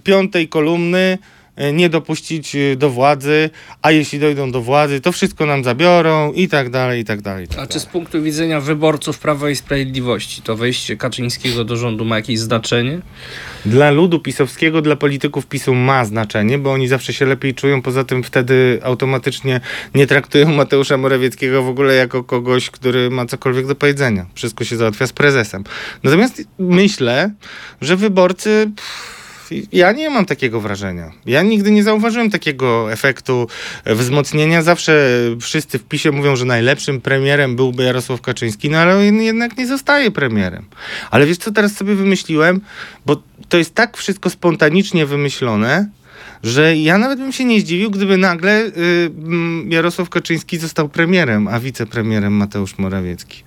[0.04, 1.18] piątej kolumny
[1.72, 3.50] nie dopuścić y, do władzy,
[3.82, 7.44] a jeśli dojdą do władzy, to wszystko nam zabiorą i tak dalej, i tak dalej.
[7.44, 7.92] i tak A czy z dalej.
[7.92, 13.00] punktu widzenia wyborców Prawa i Sprawiedliwości to wejście Kaczyńskiego do rządu ma jakieś znaczenie?
[13.66, 18.04] Dla ludu pisowskiego, dla polityków PiSu ma znaczenie, bo oni zawsze się lepiej czują, poza
[18.04, 19.60] tym wtedy automatycznie
[19.94, 24.26] nie traktują Mateusza Morawieckiego w ogóle jako kogoś, który ma cokolwiek do powiedzenia.
[24.34, 25.64] Wszystko się załatwia z prezesem.
[26.02, 27.30] Natomiast myślę,
[27.80, 28.70] że wyborcy...
[28.76, 29.13] Pff,
[29.72, 31.12] ja nie mam takiego wrażenia.
[31.26, 33.48] Ja nigdy nie zauważyłem takiego efektu
[33.84, 34.62] e, wzmocnienia.
[34.62, 39.56] Zawsze wszyscy w PiSie mówią, że najlepszym premierem byłby Jarosław Kaczyński, no ale on jednak
[39.56, 40.64] nie zostaje premierem.
[41.10, 42.60] Ale wiesz co teraz sobie wymyśliłem?
[43.06, 45.88] Bo to jest tak wszystko spontanicznie wymyślone,
[46.42, 48.70] że ja nawet bym się nie zdziwił, gdyby nagle y,
[49.68, 53.42] Jarosław Kaczyński został premierem, a wicepremierem Mateusz Morawiecki.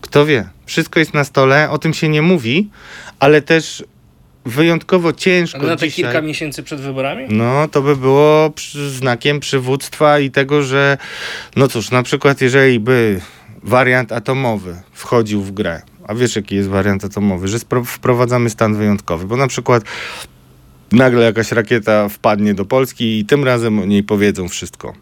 [0.00, 0.48] Kto wie?
[0.66, 2.70] Wszystko jest na stole, o tym się nie mówi,
[3.18, 3.84] ale też
[4.44, 6.04] wyjątkowo ciężko Ale na te dzisiaj...
[6.04, 7.26] kilka miesięcy przed wyborami?
[7.28, 10.98] No, to by było przy, znakiem przywództwa i tego, że
[11.56, 13.20] no cóż, na przykład jeżeli by
[13.62, 19.26] wariant atomowy wchodził w grę, a wiesz jaki jest wariant atomowy, że wprowadzamy stan wyjątkowy,
[19.26, 19.84] bo na przykład
[20.92, 24.92] nagle jakaś rakieta wpadnie do Polski i tym razem o niej powiedzą wszystko.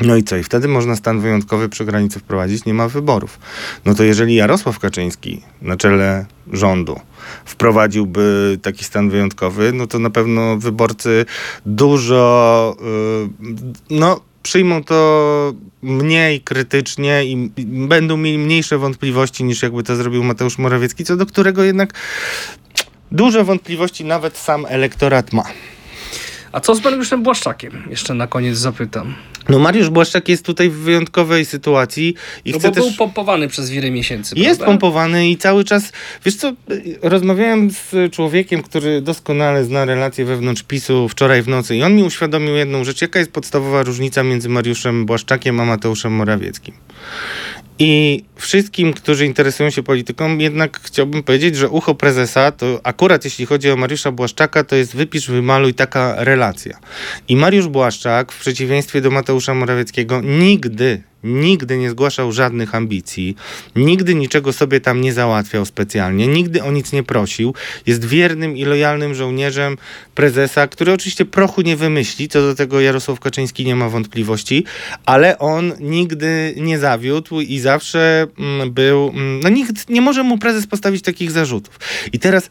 [0.00, 0.36] No i co?
[0.36, 3.38] I wtedy można stan wyjątkowy przy granicy wprowadzić, nie ma wyborów.
[3.84, 7.00] No to jeżeli Jarosław Kaczyński na czele rządu
[7.44, 11.26] wprowadziłby taki stan wyjątkowy, no to na pewno wyborcy
[11.66, 12.76] dużo,
[13.90, 19.96] yy, no przyjmą to mniej krytycznie i i będą mieli mniejsze wątpliwości niż jakby to
[19.96, 21.94] zrobił Mateusz Morawiecki, co do którego jednak
[23.12, 25.44] duże wątpliwości nawet sam elektorat ma.
[26.52, 27.82] A co z Mariuszem Błaszczakiem?
[27.90, 29.14] Jeszcze na koniec zapytam.
[29.48, 32.84] No Mariusz Błaszczak jest tutaj w wyjątkowej sytuacji i No chce bo też...
[32.84, 34.66] był pompowany przez wiele miesięcy, Jest prawda?
[34.66, 35.92] pompowany i cały czas,
[36.24, 36.52] wiesz co,
[37.02, 42.02] rozmawiałem z człowiekiem, który doskonale zna relacje wewnątrz PiSu wczoraj w nocy i on mi
[42.02, 46.74] uświadomił jedną rzecz, jaka jest podstawowa różnica między Mariuszem Błaszczakiem a Mateuszem Morawieckim.
[47.78, 53.46] I wszystkim, którzy interesują się polityką, jednak chciałbym powiedzieć, że ucho prezesa, to akurat jeśli
[53.46, 56.78] chodzi o Mariusza Błaszczaka, to jest wypisz, wymaluj taka relacja.
[57.28, 63.36] I Mariusz Błaszczak, w przeciwieństwie do Mateusza Morawieckiego, nigdy, nigdy nie zgłaszał żadnych ambicji,
[63.76, 67.54] nigdy niczego sobie tam nie załatwiał specjalnie, nigdy o nic nie prosił.
[67.86, 69.76] Jest wiernym i lojalnym żołnierzem
[70.14, 74.64] prezesa, który oczywiście prochu nie wymyśli, co do tego Jarosław Kaczyński nie ma wątpliwości,
[75.06, 79.08] ale on nigdy nie zawiódł i zawsze mm, był.
[79.08, 81.78] mm, No nikt nie może mu prezes postawić takich zarzutów.
[82.12, 82.50] I teraz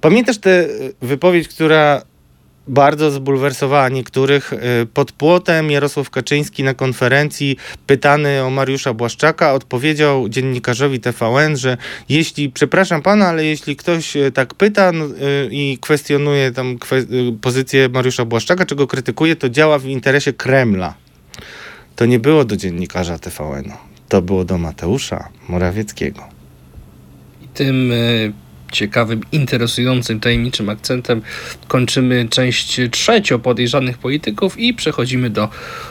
[0.00, 2.02] pamiętasz tę y, wypowiedź, która
[2.70, 4.52] bardzo zbulwersowała niektórych.
[4.52, 7.56] Y, Pod płotem Jarosław Kaczyński na konferencji,
[7.86, 11.76] pytany o Mariusza Błaszczaka, odpowiedział dziennikarzowi TVN, że
[12.08, 16.78] jeśli, przepraszam pana, ale jeśli ktoś y, tak pyta no, y, i kwestionuje tam
[17.40, 20.94] pozycję Mariusza Błaszczaka, czy go krytykuje, to działa w interesie Kremla.
[21.96, 23.72] To nie było do dziennikarza TVN.
[24.08, 26.22] To było do Mateusza Morawieckiego.
[27.42, 27.92] I tym
[28.70, 31.22] ciekawym, interesującym, tajemniczym akcentem
[31.68, 35.48] kończymy część trzecią podejrzanych polityków i przechodzimy do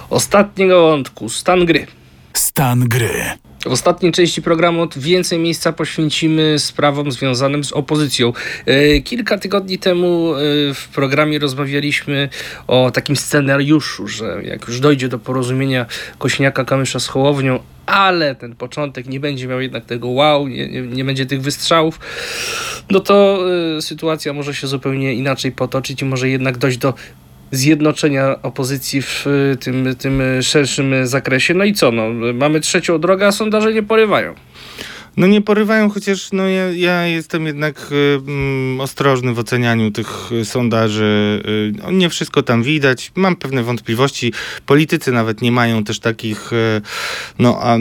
[0.10, 1.88] ostatniego wątku, stan gry.
[2.34, 3.49] Stan gry.
[3.66, 8.34] W ostatniej części programu więcej miejsca poświęcimy sprawom związanym z opozycją.
[8.66, 10.38] E, Kilka tygodni temu e,
[10.74, 12.30] w programie rozmawialiśmy
[12.68, 15.86] o takim scenariuszu, że jak już dojdzie do porozumienia
[16.20, 21.06] Kośniaka-Kamysza z Hołownią, ale ten początek nie będzie miał jednak tego wow, nie, nie, nie
[21.06, 22.00] będzie tych wystrzałów,
[22.90, 23.40] no to
[23.78, 26.94] e, sytuacja może się zupełnie inaczej potoczyć i może jednak dojść do
[27.52, 31.54] zjednoczenia opozycji w y, tym, tym szerszym zakresie.
[31.54, 31.92] No i co?
[31.92, 34.34] No, mamy trzecią drogę, a sondaże nie porywają.
[35.20, 40.32] No nie porywają, chociaż no ja, ja jestem jednak y, mm, ostrożny w ocenianiu tych
[40.32, 41.44] y, sondaży.
[41.90, 43.12] Y, nie wszystko tam widać.
[43.16, 44.34] Mam pewne wątpliwości.
[44.66, 46.82] Politycy nawet nie mają też takich y,
[47.40, 47.78] no, a,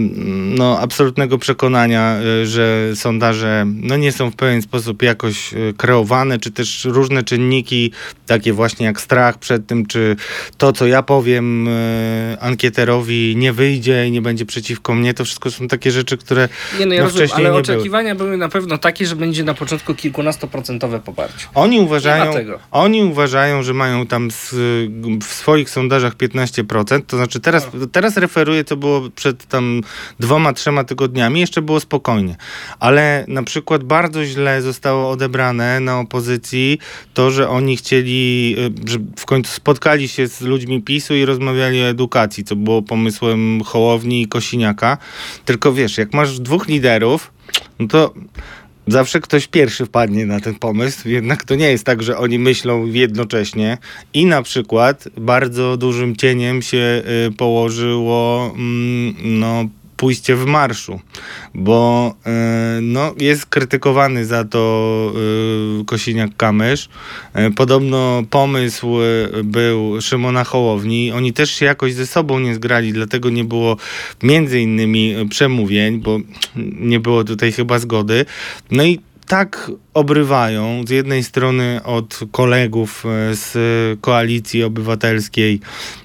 [0.59, 6.39] no absolutnego przekonania, y, że sondaże no nie są w pewien sposób jakoś y, kreowane,
[6.39, 7.93] czy też różne czynniki,
[8.27, 10.17] takie właśnie jak strach przed tym, czy
[10.57, 11.69] to, co ja powiem
[12.41, 16.49] ankieterowi nie wyjdzie i nie będzie przeciwko mnie, to wszystko są takie rzeczy, które
[16.79, 17.77] Nie, no ja no rozumiem, wcześniej ale nie były.
[17.77, 21.47] oczekiwania były na pewno takie, że będzie na początku kilkunastoprocentowe poparcie.
[21.55, 22.33] Oni uważają,
[22.71, 24.55] oni uważają, że mają tam z,
[25.23, 29.81] w swoich sondażach 15%, to znaczy teraz, teraz referuję, co było przed tam
[30.21, 32.37] dwoma, trzema tygodniami, jeszcze było spokojnie.
[32.81, 36.79] Ale na przykład bardzo źle zostało odebrane na opozycji
[37.15, 38.55] to, że oni chcieli,
[38.87, 42.83] y, że w końcu spotkali się z ludźmi PiSu i rozmawiali o edukacji, co było
[42.83, 44.99] pomysłem Hołowni i Kosiniaka.
[45.45, 47.08] Tylko wiesz, jak masz dwóch liderów,
[47.79, 48.15] no to
[48.89, 52.87] Zawsze ktoś pierwszy wpadnie na ten pomysł, jednak to nie jest tak, że oni myślą
[52.87, 53.79] jednocześnie.
[54.15, 59.65] I na przykład bardzo dużym cieniem się y, położyło mm, no,
[59.99, 61.01] pójście w marszu,
[61.55, 65.13] bo y, no, jest krytykowany za to
[65.81, 66.89] y, Kosiniak-Kamysz.
[67.49, 68.97] Y, Podobno pomysł
[69.45, 71.13] był Szymona Hołowni.
[71.13, 73.77] Oni też się jakoś ze sobą nie zgrali, dlatego nie było
[74.23, 76.19] między innymi przemówień, bo
[76.81, 78.25] nie było tutaj chyba zgody.
[78.71, 83.51] No i tak obrywają z jednej strony od kolegów e, z
[84.01, 85.61] koalicji obywatelskiej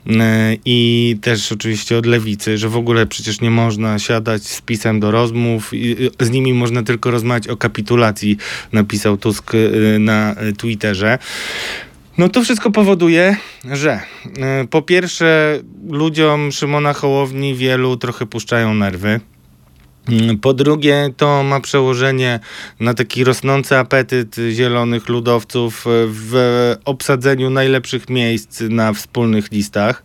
[0.07, 4.99] e, i też oczywiście od lewicy, że w ogóle przecież nie można siadać z pisem
[4.99, 8.38] do rozmów, i z nimi można tylko rozmawiać o kapitulacji,
[8.71, 11.19] napisał Tusk e, na e, Twitterze.
[12.17, 13.36] No to wszystko powoduje,
[13.71, 15.59] że e, po pierwsze
[15.89, 19.19] ludziom Szymona Hołowni wielu trochę puszczają nerwy.
[20.10, 22.39] Mm, Po drugie, to ma przełożenie
[22.80, 26.34] na taki rosnący apetyt zielonych ludowców e, w
[26.86, 30.04] obsadzeniu najlepszych miejsc na wspólnych listach.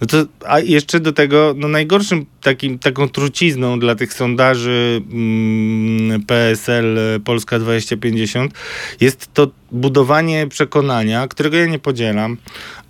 [0.00, 6.22] No to, a jeszcze do tego, no najgorszym takim, taką trucizną dla tych sondaży mm,
[6.22, 8.54] PSL Polska 2050
[9.00, 12.36] jest to budowanie przekonania, którego ja nie podzielam,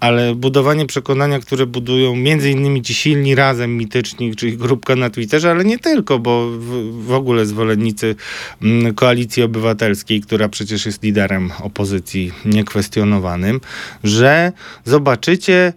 [0.01, 5.51] ale budowanie przekonania, które budują między innymi ci silni razem mityczni, czyli grupka na Twitterze,
[5.51, 8.17] ale nie tylko, bo w, w ogóle zwolennicy
[8.63, 13.61] mm, koalicji obywatelskiej, która przecież jest liderem opozycji niekwestionowanym,
[14.05, 14.53] że
[14.85, 15.73] zobaczycie,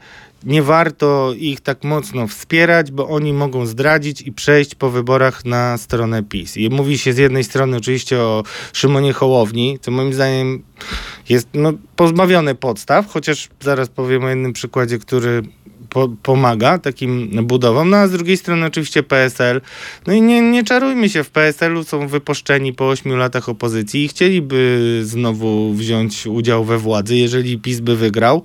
[0.45, 5.77] nie warto ich tak mocno wspierać, bo oni mogą zdradzić i przejść po wyborach na
[5.77, 6.57] stronę PiS.
[6.57, 8.43] I mówi się z jednej strony oczywiście o
[8.73, 10.63] Szymonie Hołowni, co moim zdaniem
[11.31, 15.41] jest no, pozbawione podstaw, chociaż zaraz powiem o jednym przykładzie, który
[15.91, 19.61] po, pomaga takim budowom, no a z drugiej strony oczywiście PSL.
[20.07, 24.07] No i nie, nie czarujmy się, w PSL-u są wypuszczeni po 8 latach opozycji i
[24.07, 27.15] chcieliby znowu wziąć udział we władzy.
[27.15, 28.43] Jeżeli PiS by wygrał,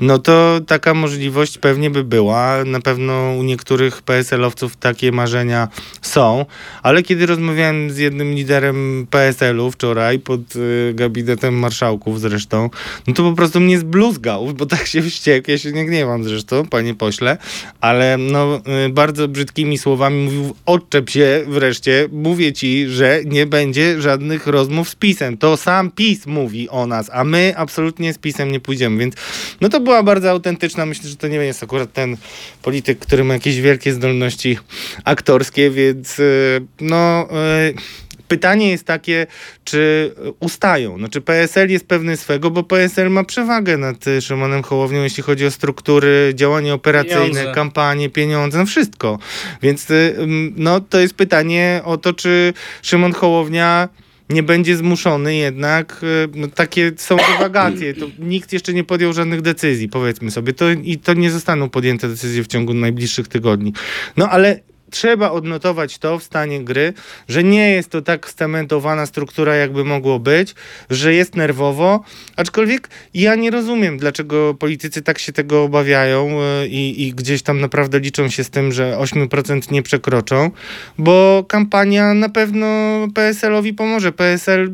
[0.00, 2.64] no to taka możliwość pewnie by była.
[2.64, 5.68] Na pewno u niektórych PSL-owców takie marzenia
[6.02, 6.46] są,
[6.82, 12.70] ale kiedy rozmawiałem z jednym liderem PSL-u wczoraj pod y, gabinetem marszałków zresztą,
[13.06, 15.50] no to po prostu mnie zbluzgał, bo tak się wściekł.
[15.50, 17.38] Ja się nie gniewam zresztą, panie pośle,
[17.80, 24.00] ale no y, bardzo brzydkimi słowami mówił, odczep się wreszcie, mówię ci, że nie będzie
[24.00, 25.38] żadnych rozmów z PiSem.
[25.38, 29.14] To sam PiS mówi o nas, a my absolutnie z PiSem nie pójdziemy, więc
[29.60, 32.16] no to była bardzo autentyczna, myślę, że to nie jest akurat ten
[32.62, 34.58] polityk, który ma jakieś wielkie zdolności
[35.04, 37.28] aktorskie, więc y, no...
[37.68, 38.02] y,
[38.32, 39.26] Pytanie jest takie,
[39.64, 40.98] czy ustają.
[40.98, 45.46] Znaczy PSL jest pewny swego, bo PSL ma przewagę nad y, Szymonem Hołownią, jeśli chodzi
[45.46, 47.52] o struktury, działania operacyjne, Pieniądze.
[47.54, 49.18] kampanie, pieniądze, no wszystko.
[49.62, 50.16] Więc y,
[50.56, 52.52] no, to jest pytanie o to, czy
[52.82, 53.88] Szymon Hołownia
[54.30, 59.42] nie będzie zmuszony jednak, y, no, takie są dywagacje, to nikt jeszcze nie podjął żadnych
[59.42, 63.72] decyzji, powiedzmy sobie, to, i to nie zostaną podjęte decyzje w ciągu najbliższych tygodni.
[64.16, 64.60] No ale
[64.92, 66.92] trzeba odnotować to w stanie gry,
[67.28, 70.54] że nie jest to tak scementowana struktura, jakby mogło być,
[70.90, 72.04] że jest nerwowo,
[72.36, 77.60] aczkolwiek ja nie rozumiem, dlaczego politycy tak się tego obawiają y, i, i gdzieś tam
[77.60, 80.50] naprawdę liczą się z tym, że 8% nie przekroczą,
[80.98, 82.66] bo kampania na pewno
[83.14, 84.12] PSL-owi pomoże.
[84.12, 84.70] PSL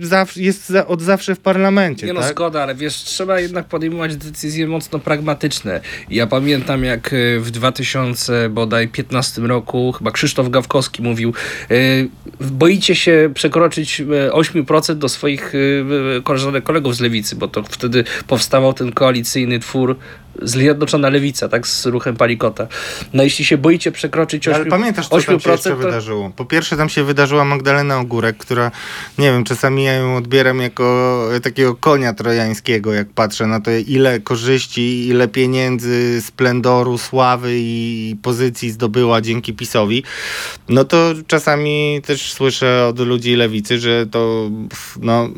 [0.00, 2.30] zaw- jest od zawsze w parlamencie, Nie no, tak?
[2.30, 5.80] zgoda, ale wiesz, trzeba jednak podejmować decyzje mocno pragmatyczne.
[6.10, 9.53] Ja pamiętam, jak e, w 2000 bodaj 15 roku,
[9.98, 11.34] chyba Krzysztof Gawkowski mówił,
[11.70, 11.74] e,
[12.40, 18.04] boicie się przekroczyć e, 8% do swoich e, koleżanek, kolegów z lewicy, bo to wtedy
[18.26, 19.96] powstawał ten koalicyjny twór
[20.42, 22.66] Zjednoczona Lewica, tak, z ruchem Palikota.
[23.12, 25.76] No jeśli się boicie przekroczyć 8%, Ale pamiętasz, co tam się jeszcze to...
[25.76, 26.30] wydarzyło?
[26.36, 28.70] Po pierwsze, tam się wydarzyła Magdalena Ogórek, która,
[29.18, 34.20] nie wiem, czasami ja ją odbieram jako takiego konia trojańskiego, jak patrzę na to, ile
[34.20, 40.02] korzyści, ile pieniędzy, splendoru, sławy i pozycji zdobyła dzięki PiSowi.
[40.68, 44.50] No to czasami też słyszę od ludzi lewicy, że to
[45.00, 45.28] no,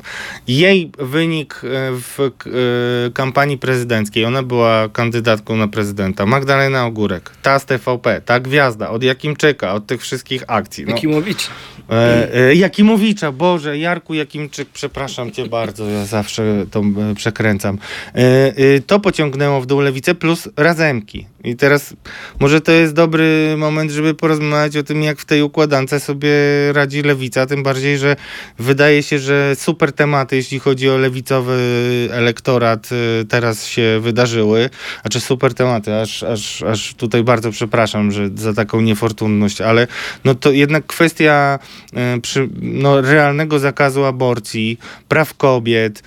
[0.48, 7.58] jej wynik e, w e, kampanii prezydenckiej, ona była kandydatką na prezydenta, Magdalena Ogórek, ta
[7.58, 10.84] z TVP, ta gwiazda, od Jakimczyka, od tych wszystkich akcji.
[10.84, 11.50] No, Jakimowicz.
[11.90, 17.78] E, e, Jakimowicza, Boże, Jarku Jakimczyk, przepraszam cię bardzo, ja zawsze to e, przekręcam.
[18.14, 21.26] E, e, to pociągnęło w dół lewicę plus razemki.
[21.46, 21.94] I teraz
[22.40, 26.30] może to jest dobry moment, żeby porozmawiać o tym, jak w tej układance sobie
[26.72, 28.16] radzi lewica, tym bardziej, że
[28.58, 31.58] wydaje się, że super tematy, jeśli chodzi o lewicowy
[32.12, 34.70] elektorat, e, teraz się wydarzyły.
[35.02, 39.86] Znaczy super tematy, aż, aż, aż tutaj bardzo przepraszam że za taką niefortunność, ale
[40.24, 41.58] no to jednak kwestia
[41.94, 44.78] e, przy, no, realnego zakazu aborcji,
[45.08, 46.02] praw kobiet,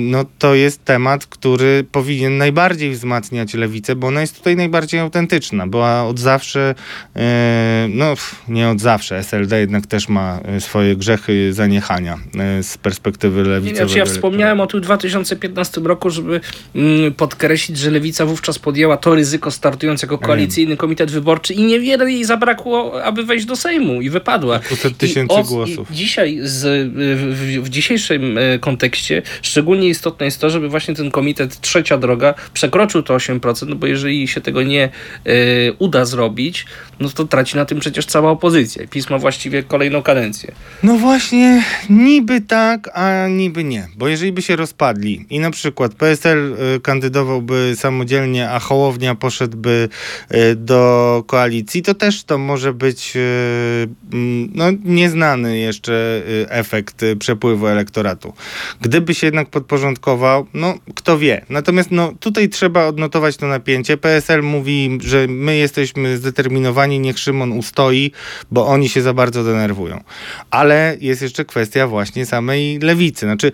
[0.00, 5.66] no to jest temat, który powinien najbardziej wzmacniać lewicę, bo ona jest tutaj najbardziej autentyczna.
[5.66, 6.74] Była od zawsze,
[7.16, 8.14] e, no
[8.48, 12.18] nie od zawsze, SLD jednak też ma swoje grzechy, zaniechania
[12.62, 13.76] z perspektywy Nie, lewicy.
[13.76, 16.40] znaczy ja wspomniałem o tym w 2015 roku, żeby
[16.74, 22.12] mm, podkreślić, że Lewica wówczas podjęła to ryzyko startując jako koalicyjny komitet wyborczy i niewiele
[22.12, 24.58] jej zabrakło, aby wejść do Sejmu i wypadła.
[24.58, 25.88] Kilkuset I tysięcy od- głosów.
[25.90, 26.88] Dzisiaj z,
[27.34, 32.34] w, w dzisiejszym e, kontekście szczególnie istotne jest to, żeby właśnie ten komitet Trzecia Droga
[32.54, 34.90] przekroczył to 8%, no bo jeżeli się tego nie e,
[35.78, 36.66] uda zrobić,
[37.00, 38.86] no to traci na tym przecież cała opozycja.
[38.86, 40.52] PiS ma właściwie kolejną kadencję.
[40.82, 43.88] No właśnie, niby tak, a niby nie.
[43.96, 49.88] Bo jeżeli by się rozpadli i na przykład PSL y, kandydowałby samodzielnie, a Hołownia poszedłby
[50.34, 57.02] y, do koalicji, to też to może być y, mm, no, nieznany jeszcze y, efekt
[57.02, 58.32] y, przepływu elektoratu.
[58.80, 61.44] Gdyby się jednak podporządkował, no kto wie.
[61.48, 63.96] Natomiast no, tutaj trzeba odnotować to napięcie.
[63.96, 68.12] PSL mówi, że my jesteśmy zdeterminowani, niech Szymon ustoi,
[68.50, 70.00] bo oni się za bardzo denerwują.
[70.50, 73.26] Ale jest jeszcze kwestia właśnie samej lewicy.
[73.26, 73.52] Znaczy,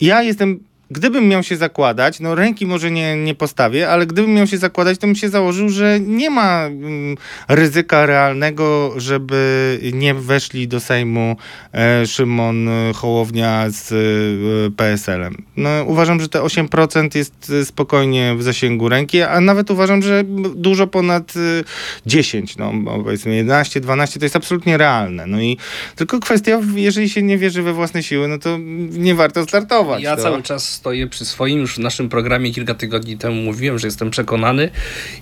[0.00, 0.60] ja jestem.
[0.90, 4.98] Gdybym miał się zakładać, no ręki może nie, nie postawię, ale gdybym miał się zakładać,
[4.98, 7.16] to bym się założył, że nie ma mm,
[7.48, 11.36] ryzyka realnego, żeby nie weszli do Sejmu
[11.72, 15.42] e, Szymon Hołownia z e, PSL-em.
[15.56, 20.24] No, uważam, że te 8% jest e, spokojnie w zasięgu ręki, a nawet uważam, że
[20.54, 21.64] dużo ponad e,
[22.06, 25.26] 10, no powiedzmy 11, 12 to jest absolutnie realne.
[25.26, 25.58] No i
[25.96, 28.58] tylko kwestia, jeżeli się nie wierzy we własne siły, no to
[28.90, 30.02] nie warto startować.
[30.02, 30.22] Ja no.
[30.22, 34.10] cały czas stoję przy swoim, już w naszym programie kilka tygodni temu mówiłem, że jestem
[34.10, 34.70] przekonany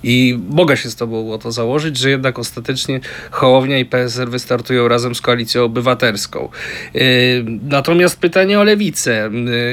[0.03, 3.01] i mogę się z tobą o to założyć, że jednak ostatecznie
[3.31, 6.49] Hołownia i PSL wystartują razem z Koalicją Obywatelską.
[6.95, 7.03] Yy,
[7.63, 9.31] natomiast pytanie o Lewicę.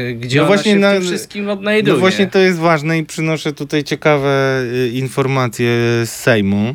[0.08, 1.94] Yy, gdzie No ona właśnie się w na- tym wszystkim odnajduje?
[1.94, 5.70] No właśnie to jest ważne i przynoszę tutaj ciekawe y, informacje
[6.06, 6.74] z Sejmu.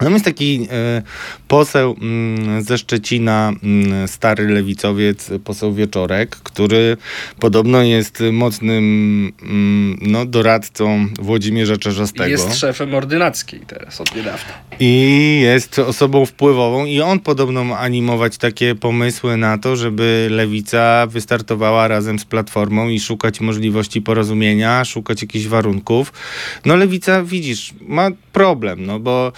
[0.00, 1.02] Tam jest taki e,
[1.48, 6.96] poseł mm, ze Szczecina, mm, stary lewicowiec, poseł Wieczorek, który
[7.40, 12.30] podobno jest mocnym mm, no, doradcą Włodzimierza Czerzastego.
[12.30, 14.52] Jest szefem ordynackiej teraz od niedawna.
[14.80, 21.06] I jest osobą wpływową i on podobno ma animować takie pomysły na to, żeby lewica
[21.06, 26.12] wystartowała razem z Platformą i szukać możliwości porozumienia, szukać jakichś warunków.
[26.64, 29.32] No lewica, widzisz, ma problem, no bo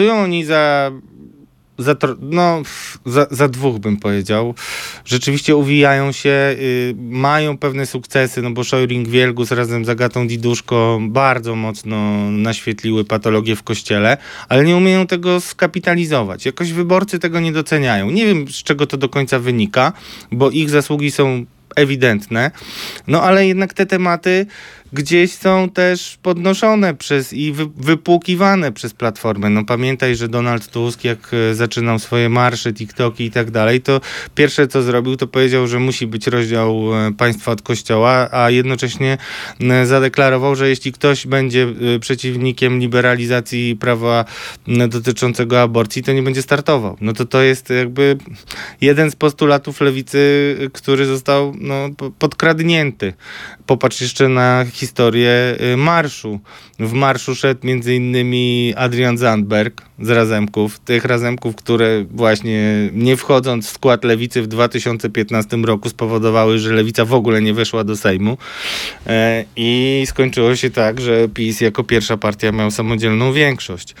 [0.00, 0.92] pracują oni za
[1.78, 2.62] za, no,
[3.06, 4.54] za, za dwóch bym powiedział.
[5.04, 11.56] Rzeczywiście uwijają się, y, mają pewne sukcesy, no bo Szojring-Wielgus razem z Agatą Diduszko bardzo
[11.56, 11.96] mocno
[12.30, 14.16] naświetliły patologię w kościele,
[14.48, 16.46] ale nie umieją tego skapitalizować.
[16.46, 18.10] Jakoś wyborcy tego nie doceniają.
[18.10, 19.92] Nie wiem, z czego to do końca wynika,
[20.32, 21.46] bo ich zasługi są
[21.76, 22.50] ewidentne,
[23.06, 24.46] no ale jednak te tematy
[24.92, 29.50] gdzieś są też podnoszone przez i wy, wypłukiwane przez Platformę.
[29.50, 34.00] No pamiętaj, że Donald Tusk, jak e, zaczynał swoje marsze, TikToki i tak dalej, to
[34.34, 39.18] pierwsze co zrobił, to powiedział, że musi być rozdział e, państwa od kościoła, a jednocześnie
[39.84, 41.66] zadeklarował, że jeśli ktoś będzie
[41.96, 44.24] e, przeciwnikiem liberalizacji prawa
[44.88, 46.96] dotyczącego aborcji, to nie będzie startował.
[47.00, 48.16] No to to jest jakby
[48.80, 50.20] jeden z postulatów lewicy,
[50.72, 53.12] który został no, po- podkradnięty.
[53.70, 56.40] Popatrz jeszcze na historię y, marszu.
[56.78, 60.78] W marszu szedł między innymi Adrian Zandberg z Razemków.
[60.78, 67.04] Tych Razemków, które właśnie nie wchodząc w skład lewicy w 2015 roku spowodowały, że lewica
[67.04, 68.38] w ogóle nie weszła do Sejmu.
[69.06, 73.94] E, I skończyło się tak, że PiS jako pierwsza partia miał samodzielną większość.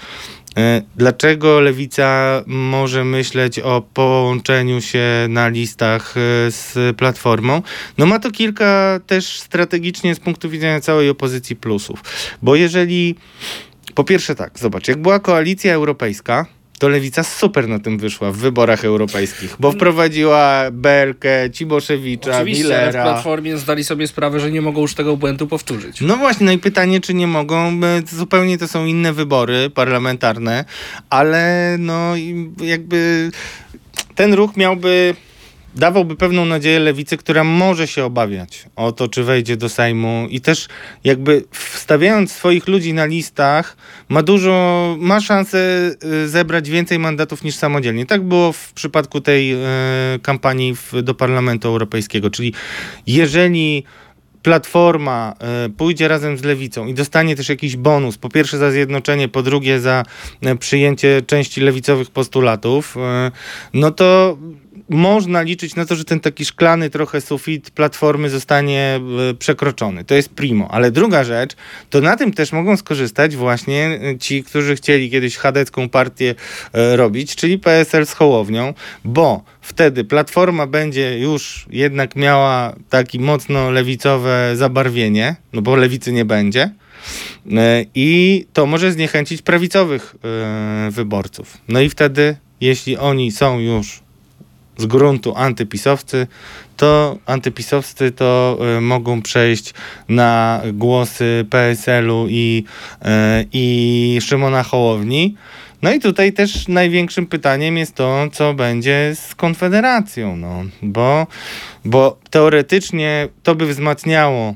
[0.56, 7.62] E, Dlaczego lewica może myśleć o połączeniu się na listach e, z platformą?
[7.98, 12.02] No ma to kilka też strategicznie z punktu widzenia całej opozycji plusów.
[12.42, 13.14] Bo jeżeli
[13.94, 16.46] po pierwsze tak, zobacz, jak była koalicja europejska,
[16.80, 22.74] to lewica super na tym wyszła w wyborach europejskich, bo wprowadziła Belkę, Ciboszewicza, Oczywiście, ale
[22.74, 23.02] w Millera.
[23.02, 26.00] Platformie zdali sobie sprawę, że nie mogą już tego błędu powtórzyć.
[26.00, 30.64] No właśnie, no i pytanie, czy nie mogą, zupełnie to są inne wybory parlamentarne,
[31.10, 33.30] ale no i jakby
[34.14, 35.14] ten ruch miałby,
[35.74, 40.40] dawałby pewną nadzieję lewicy, która może się obawiać o to, czy wejdzie do Sejmu i
[40.40, 40.68] też
[41.04, 43.76] jakby wstawiając swoich ludzi na listach,
[44.08, 45.90] ma dużo, ma szansę
[46.24, 48.06] y, zebrać więcej mandatów niż samodzielnie.
[48.06, 49.58] Tak było w przypadku tej e,
[50.22, 52.54] kampanii do Parlamentu Europejskiego, czyli
[53.06, 53.84] jeżeli
[54.42, 59.28] Platforma e, pójdzie razem z Lewicą i dostanie też jakiś bonus, po pierwsze za zjednoczenie,
[59.28, 60.04] po drugie za
[60.58, 62.96] przyjęcie części lewicowych postulatów,
[63.74, 64.38] no to
[64.90, 70.04] można liczyć na to, że ten taki szklany trochę sufit Platformy zostanie e, przekroczony.
[70.04, 70.68] To jest primo.
[70.70, 71.56] Ale druga rzecz,
[71.90, 76.34] to na tym też mogą skorzystać właśnie e, ci, którzy chcieli kiedyś chadecką partię
[76.72, 78.74] e, robić, czyli PSL z Hołownią,
[79.04, 86.24] bo wtedy Platforma będzie już jednak miała taki mocno lewicowe zabarwienie, no bo lewicy nie
[86.24, 86.70] będzie.
[87.94, 90.14] I to może zniechęcić prawicowych
[90.90, 91.58] wyborców.
[91.68, 94.02] No i wtedy, jeśli oni są już
[94.80, 96.26] z gruntu antypisowcy,
[96.76, 99.74] to antypisowscy to e, mogą przejść
[100.08, 102.64] na głosy PSL-u i,
[103.02, 105.36] e, i Szymona Hołowni.
[105.82, 111.26] No i tutaj też największym pytaniem jest to, co będzie z Konfederacją, no, bo,
[111.84, 114.54] bo teoretycznie to by wzmacniało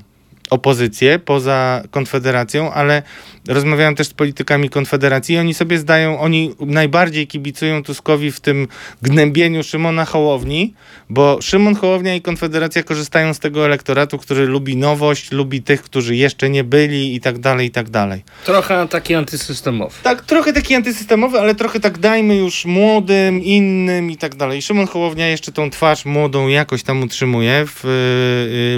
[0.54, 3.02] opozycję poza Konfederacją, ale
[3.48, 8.68] rozmawiałem też z politykami Konfederacji i oni sobie zdają, oni najbardziej kibicują Tuskowi w tym
[9.02, 10.74] gnębieniu Szymona Hołowni,
[11.10, 16.16] bo Szymon Hołownia i Konfederacja korzystają z tego elektoratu, który lubi nowość, lubi tych, którzy
[16.16, 18.24] jeszcze nie byli i tak dalej, i tak dalej.
[18.44, 19.94] Trochę taki antysystemowy.
[20.02, 24.62] Tak, trochę taki antysystemowy, ale trochę tak dajmy już młodym, innym i tak dalej.
[24.62, 27.84] Szymon Hołownia jeszcze tą twarz młodą jakoś tam utrzymuje w,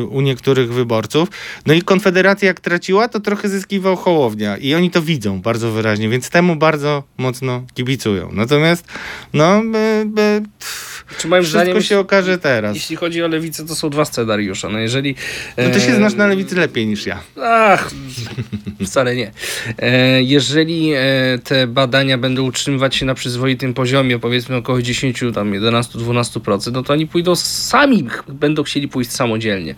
[0.02, 1.28] y, u niektórych wyborców.
[1.66, 6.08] No i Konfederacja jak traciła, to trochę zyskiwał Hołownia i oni to widzą bardzo wyraźnie,
[6.08, 8.32] więc temu bardzo mocno kibicują.
[8.32, 8.84] Natomiast
[9.32, 10.42] no, by, by,
[11.18, 12.74] Czy moim wszystko zdaniem, się okaże teraz.
[12.76, 14.68] jeśli chodzi o lewicę, to są dwa scenariusze.
[14.68, 15.14] No jeżeli...
[15.56, 17.20] No to się znasz na lewicy lepiej niż ja.
[17.42, 17.90] Ach,
[18.86, 19.30] wcale nie.
[19.78, 20.98] E, jeżeli e,
[21.44, 26.92] te badania będą utrzymywać się na przyzwoitym poziomie, powiedzmy około 10, tam 11-12%, no to
[26.92, 29.74] oni pójdą sami, będą chcieli pójść samodzielnie.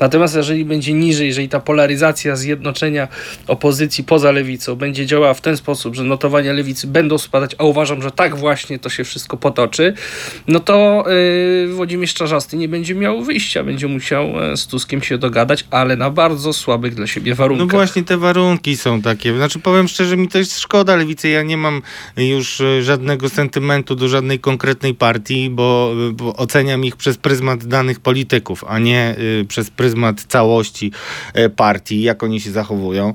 [0.00, 3.08] Natomiast jeżeli będzie niżej, jeżeli ta polaryzacja zjednoczenia
[3.46, 8.02] opozycji poza lewicą będzie działała w ten sposób, że notowania lewicy będą spadać, a uważam,
[8.02, 9.94] że tak właśnie to się wszystko potoczy,
[10.48, 15.18] no to e, Włodzimierz Czarzasty nie będzie miał wyjścia, będzie musiał e, z Tuskiem się
[15.18, 17.66] dogadać, ale na bardzo słabych dla siebie warunkach.
[17.66, 19.36] No właśnie te warunki są takie.
[19.36, 21.28] Znaczy powiem szczerze, mi to jest szkoda lewicy.
[21.28, 21.82] Ja nie mam
[22.16, 28.00] już e, żadnego sentymentu do żadnej konkretnej partii, bo, bo oceniam ich przez pryzmat danych
[28.00, 30.92] polityków, a nie y, przez pryzmat całości
[31.34, 33.14] e, partii, jak oni się zachowują.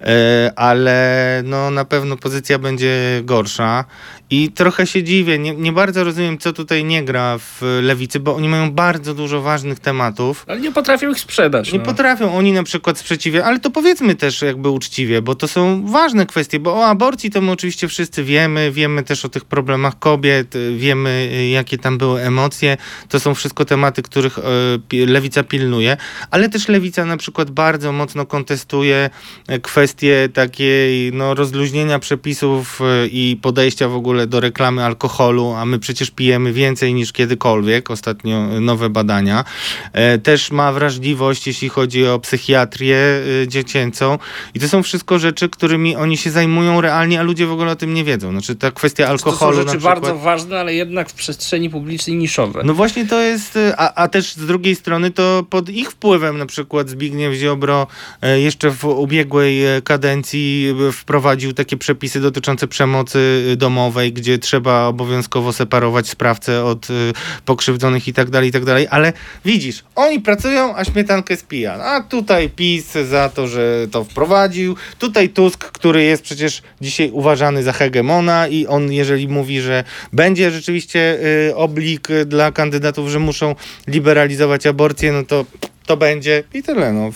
[0.00, 3.84] E, ale no na pewno pozycja będzie gorsza.
[4.30, 8.36] I trochę się dziwię, nie, nie bardzo rozumiem, co tutaj nie gra w lewicy, bo
[8.36, 10.44] oni mają bardzo dużo ważnych tematów.
[10.48, 11.72] Ale nie potrafią ich sprzedać.
[11.72, 11.84] Nie no.
[11.84, 16.26] potrafią oni na przykład sprzeciwia, ale to powiedzmy też jakby uczciwie, bo to są ważne
[16.26, 20.54] kwestie, bo o aborcji to my oczywiście wszyscy wiemy, wiemy też o tych problemach kobiet,
[20.76, 22.76] wiemy y, jakie tam były emocje,
[23.08, 25.96] to są wszystko tematy, których y, lewica pilnuje,
[26.30, 29.10] ale też lewica na przykład bardzo mocno kontestuje
[29.50, 35.78] y, kwestie takiej no, rozluźnienia przepisów i podejścia w ogóle do reklamy alkoholu, a my
[35.78, 39.44] przecież pijemy więcej niż kiedykolwiek, ostatnio y, nowe badania.
[39.92, 42.96] E, Też ma wrażliwość, jeśli chodzi o psychiatrię
[43.42, 44.18] y, dziecięcą.
[44.54, 47.76] I to są wszystko rzeczy, którymi oni się zajmują realnie, a ludzie w ogóle o
[47.76, 48.30] tym nie wiedzą.
[48.30, 50.00] Znaczy ta kwestia To alkoholu są na rzeczy przykład.
[50.00, 52.62] bardzo ważne, ale jednak w przestrzeni publicznej niszowe.
[52.64, 56.46] No właśnie to jest, a, a też z drugiej strony to pod ich wpływem na
[56.46, 57.86] przykład Zbigniew Ziobro
[58.22, 64.38] e, jeszcze w ubiegłej e, kadencji e, wprowadził takie przepisy dotyczące przemocy domowej, dalej, gdzie
[64.38, 67.12] trzeba obowiązkowo separować sprawcę od y,
[67.44, 69.12] pokrzywdzonych i tak dalej, i tak dalej, ale
[69.44, 71.74] widzisz, oni pracują, a śmietankę spija.
[71.74, 77.62] A tutaj PiS za to, że to wprowadził, tutaj Tusk, który jest przecież dzisiaj uważany
[77.62, 83.54] za hegemona i on, jeżeli mówi, że będzie rzeczywiście y, oblik dla kandydatów, że muszą
[83.86, 85.44] liberalizować aborcję, no to
[85.86, 86.92] to będzie i tyle.
[86.92, 87.10] No.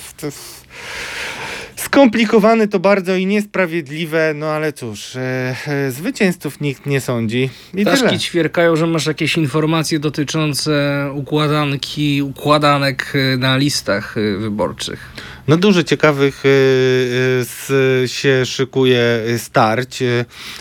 [1.90, 7.84] Skomplikowane to bardzo i niesprawiedliwe, no ale cóż, e, e, zwycięzców nikt nie sądzi i
[7.84, 7.96] tyle.
[7.96, 15.12] Ptaszki ćwierkają, że masz jakieś informacje dotyczące układanki, układanek y, na listach y, wyborczych.
[15.48, 16.48] No dużo ciekawych y,
[18.02, 20.02] y, się szykuje y, starć.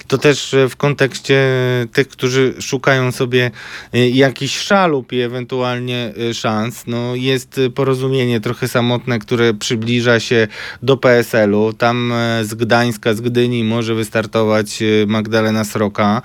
[0.08, 1.48] To też w kontekście
[1.94, 3.52] tych, którzy szukają sobie
[3.94, 6.84] jakiś szalub i ewentualnie szans.
[6.88, 10.48] No jest porozumienie trochę samotne, które przybliża się
[10.84, 11.74] do PSL-u.
[11.74, 12.14] Tam
[12.44, 16.22] z Gdańska, z Gdyni może wystartować Magdalena Sroka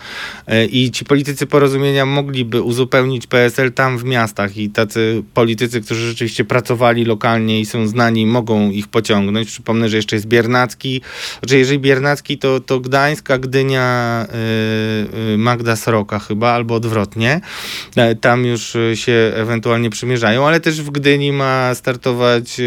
[0.70, 6.44] i ci politycy porozumienia mogliby uzupełnić PSL tam w miastach i tacy politycy, którzy rzeczywiście
[6.44, 9.48] pracowali lokalnie i są znani, mogą ich pociągnąć.
[9.48, 11.00] Przypomnę, że jeszcze jest Biernacki.
[11.38, 14.26] Znaczy, jeżeli Biernacki, to, to Gdańska, Gdynia,
[15.14, 17.40] y, y, Magda Sroka chyba, albo odwrotnie.
[17.96, 22.60] E, Tam już y, się ewentualnie przymierzają, ale też w Gdyni ma startować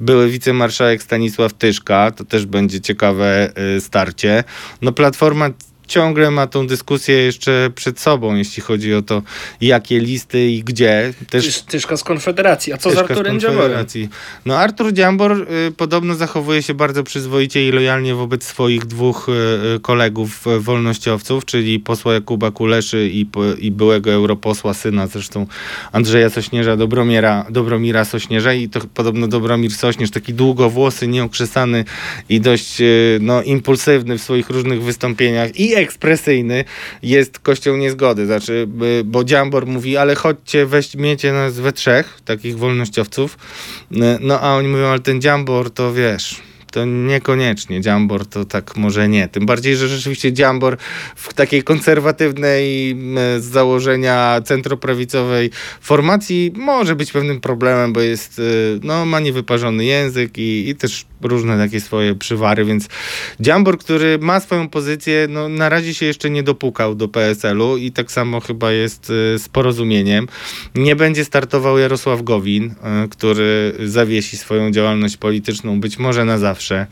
[0.00, 2.10] były wicemarszałek Stanisław Tyszka.
[2.10, 4.44] To też będzie ciekawe starcie.
[4.82, 5.50] No Platforma
[5.88, 9.22] ciągle ma tą dyskusję jeszcze przed sobą, jeśli chodzi o to,
[9.60, 11.14] jakie listy i gdzie.
[11.30, 12.72] Też Tyż, tyżka z Konfederacji.
[12.72, 13.60] A co z Arturem Dziamborem?
[13.60, 14.08] Konfederacji.
[14.46, 15.32] No Artur Dziambor
[15.68, 19.32] y, podobno zachowuje się bardzo przyzwoicie i lojalnie wobec swoich dwóch y,
[19.76, 23.26] y, kolegów y, wolnościowców, czyli posła Jakuba Kuleszy i,
[23.58, 25.46] i byłego europosła, syna zresztą
[25.92, 31.84] Andrzeja Sośnierza, Dobromira, Dobromira Sośnierza i to podobno Dobromir Sośnierz, taki długowłosy, nieokrzesany
[32.28, 36.64] i dość y, no, impulsywny w swoich różnych wystąpieniach i ekspresyjny
[37.02, 38.26] jest kością niezgody.
[38.26, 38.68] Znaczy,
[39.04, 43.38] bo Dziambor mówi, ale chodźcie, weźmiecie nas we trzech, takich wolnościowców.
[44.20, 46.48] No a oni mówią, ale ten Dziambor to wiesz...
[46.72, 47.80] To niekoniecznie.
[47.80, 49.28] Dziambor to tak może nie.
[49.28, 50.76] Tym bardziej, że rzeczywiście Dziambor
[51.16, 52.96] w takiej konserwatywnej
[53.38, 55.50] z założenia centroprawicowej
[55.80, 61.06] formacji może być pewnym problemem, bo jest, y, no, ma niewyparzony język i, i też
[61.22, 62.88] różne takie swoje przywary, więc
[63.40, 67.92] Dziambor, który ma swoją pozycję, no, na razie się jeszcze nie dopukał do PSL-u i
[67.92, 70.28] tak samo chyba jest y, z porozumieniem.
[70.74, 76.86] Nie będzie startował Jarosław Gowin, y, który zawiesi swoją działalność polityczną być może na zawsze.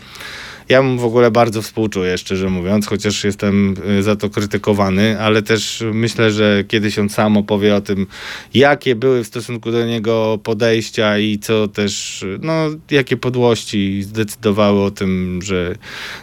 [0.68, 5.42] Ja mu w ogóle bardzo współczuję, szczerze mówiąc, chociaż jestem y, za to krytykowany, ale
[5.42, 8.06] też myślę, że kiedyś on sam opowie o tym,
[8.54, 12.52] jakie były w stosunku do niego podejścia i co też, no,
[12.90, 15.74] jakie podłości zdecydowały o tym, że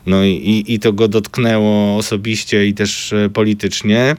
[0.06, 4.16] no i, i to go dotknęło osobiście i też e, politycznie.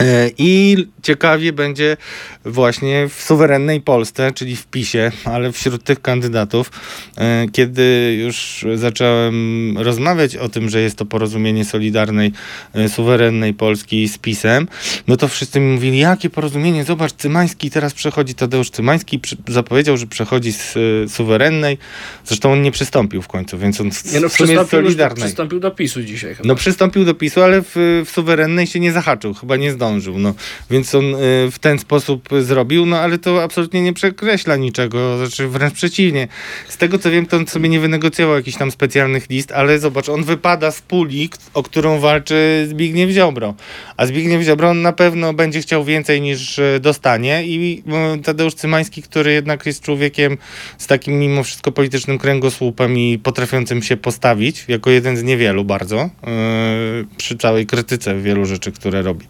[0.00, 1.96] E, I ciekawie będzie
[2.44, 6.70] właśnie w suwerennej Polsce, czyli w PiSie, ale wśród tych kandydatów,
[7.18, 12.32] e, kiedy już zacząłem rozmawiać o tym, że jest to porozumienie Solidarnej,
[12.74, 14.68] e, suwerennej Polski z PiSem,
[15.08, 20.06] no to wszyscy mi mówili, jakie porozumienie, zobacz, Cymański teraz przechodzi, Tadeusz Cymański zapowiedział, że
[20.06, 20.74] przechodzi z
[21.12, 21.78] suwerennej,
[22.24, 25.24] zresztą on nie przystąpił w końcu, więc on Nie no, w sumie jest solidarnej.
[25.24, 26.48] przystąpił do PiSu dzisiaj chyba.
[26.48, 29.85] No przystąpił do PiSu, ale w, w suwerennej się nie zahaczył, chyba nie zdążył.
[30.18, 30.34] No.
[30.70, 31.18] Więc on y,
[31.50, 36.28] w ten sposób zrobił, no ale to absolutnie nie przekreśla niczego, znaczy wręcz przeciwnie.
[36.68, 40.08] Z tego co wiem, to on sobie nie wynegocjował jakichś tam specjalnych list, ale zobacz,
[40.08, 43.54] on wypada z puli, o którą walczy Zbigniew Ziobro.
[43.96, 47.82] A Zbigniew Ziobro on na pewno będzie chciał więcej niż y, dostanie i
[48.16, 50.38] y, Tadeusz Cymański, który jednak jest człowiekiem
[50.78, 55.96] z takim mimo wszystko politycznym kręgosłupem i potrafiącym się postawić, jako jeden z niewielu bardzo,
[55.96, 59.26] yy, przy całej krytyce wielu rzeczy, które robi.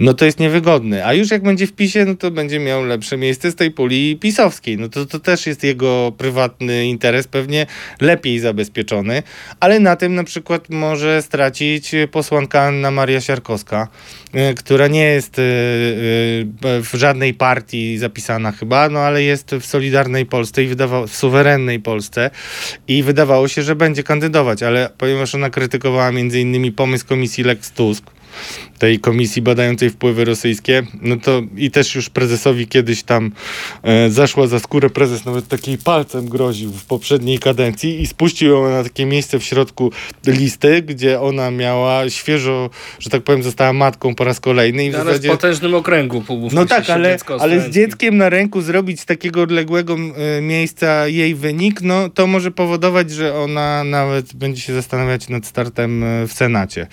[0.00, 1.06] No to jest niewygodny.
[1.06, 4.16] A już jak będzie w PiSie, no to będzie miał lepsze miejsce z tej puli
[4.16, 4.78] pisowskiej.
[4.78, 7.66] No to, to też jest jego prywatny interes, pewnie
[8.00, 9.22] lepiej zabezpieczony,
[9.60, 13.88] ale na tym na przykład może stracić posłanka Anna Maria Siarkowska,
[14.34, 15.44] yy, która nie jest yy,
[16.64, 21.16] yy, w żadnej partii zapisana chyba, no ale jest w Solidarnej Polsce i wydawało, w
[21.16, 22.30] suwerennej Polsce
[22.88, 27.72] i wydawało się, że będzie kandydować, ale ponieważ ona krytykowała między innymi pomysł komisji Lex
[27.72, 28.04] Tusk,
[28.78, 33.32] tej komisji badającej wpływy rosyjskie, no to i też już prezesowi kiedyś tam
[33.82, 38.70] e, zaszła za skórę, prezes nawet takiej palcem groził w poprzedniej kadencji i spuścił ją
[38.70, 39.92] na takie miejsce w środku
[40.26, 44.94] listy, gdzie ona miała świeżo, że tak powiem, została matką po raz kolejny i w
[44.94, 45.28] Ale w zasadzie...
[45.28, 50.40] potężnym okręgu No tak, ale, ale z dzieckiem na ręku zrobić z takiego odległego e,
[50.40, 56.04] miejsca jej wynik, no to może powodować, że ona nawet będzie się zastanawiać nad startem
[56.04, 56.86] e, w Senacie.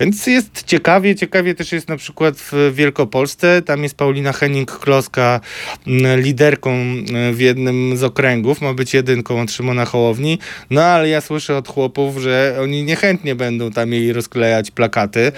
[0.00, 1.14] Więc jest ciekawe.
[1.16, 1.29] ciekawie.
[1.30, 3.62] Ciekawie też jest na przykład w Wielkopolsce.
[3.62, 5.40] Tam jest Paulina Henning-Kloska
[5.86, 7.04] m, liderką m,
[7.34, 8.60] w jednym z okręgów.
[8.60, 10.38] Ma być jedynką od Szymona Hołowni.
[10.70, 15.32] No ale ja słyszę od chłopów, że oni niechętnie będą tam jej rozklejać plakaty.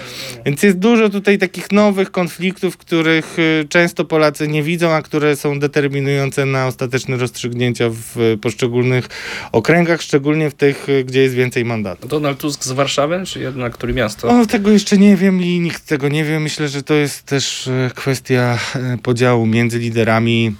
[0.45, 5.35] Więc jest dużo tutaj takich nowych konfliktów, których y, często Polacy nie widzą, a które
[5.35, 9.09] są determinujące na ostateczne rozstrzygnięcia w y, poszczególnych
[9.51, 12.09] okręgach, szczególnie w tych, y, gdzie jest więcej mandatów.
[12.09, 14.39] Donald Tusk z Warszawy, czy jednak który miasto?
[14.39, 16.39] O, tego jeszcze nie wiem i nikt tego nie wie.
[16.39, 20.55] Myślę, że to jest też e, kwestia e, podziału między liderami.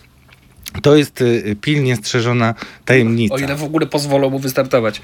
[0.82, 2.56] To jest e, pilnie strzeżona
[2.86, 3.36] tajemnica.
[3.36, 5.02] O ile w ogóle pozwolą mu wystartować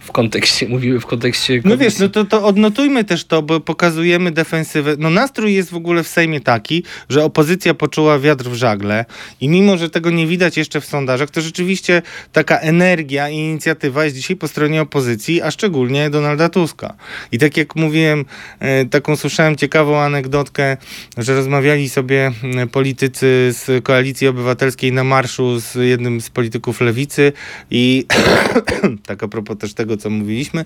[0.00, 2.02] w kontekście, mówimy w kontekście No wiesz, komisji.
[2.02, 4.96] no to, to odnotujmy też to, bo pokazujemy defensywę.
[4.98, 9.04] No nastrój jest w ogóle w Sejmie taki, że opozycja poczuła wiatr w żagle
[9.40, 12.02] i mimo, że tego nie widać jeszcze w sondażach, to rzeczywiście
[12.32, 16.94] taka energia i inicjatywa jest dzisiaj po stronie opozycji, a szczególnie Donalda Tuska.
[17.32, 18.24] I tak jak mówiłem,
[18.60, 20.76] e, taką słyszałem ciekawą anegdotkę,
[21.18, 22.32] że rozmawiali sobie
[22.72, 27.32] politycy z Koalicji Obywatelskiej na marszu z jednym z polityków lewicy
[27.70, 28.06] i
[29.06, 30.64] tak a propos też tego, co mówiliśmy.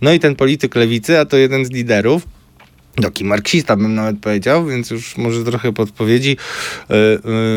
[0.00, 2.26] No i ten polityk lewicy, a to jeden z liderów,
[3.02, 6.36] taki marksista bym nawet powiedział, więc już może trochę podpowiedzi,
[6.88, 6.96] yy,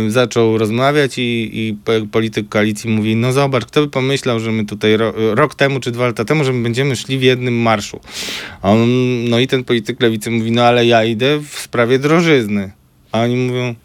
[0.04, 4.52] yy, zaczął rozmawiać i, i po- polityk koalicji mówi, no zobacz, kto by pomyślał, że
[4.52, 7.54] my tutaj ro, rok temu czy dwa lata temu, że my będziemy szli w jednym
[7.54, 8.00] marszu.
[8.62, 8.90] On,
[9.30, 12.72] no i ten polityk lewicy mówi, no ale ja idę w sprawie drożyzny.
[13.12, 13.76] A oni mówią,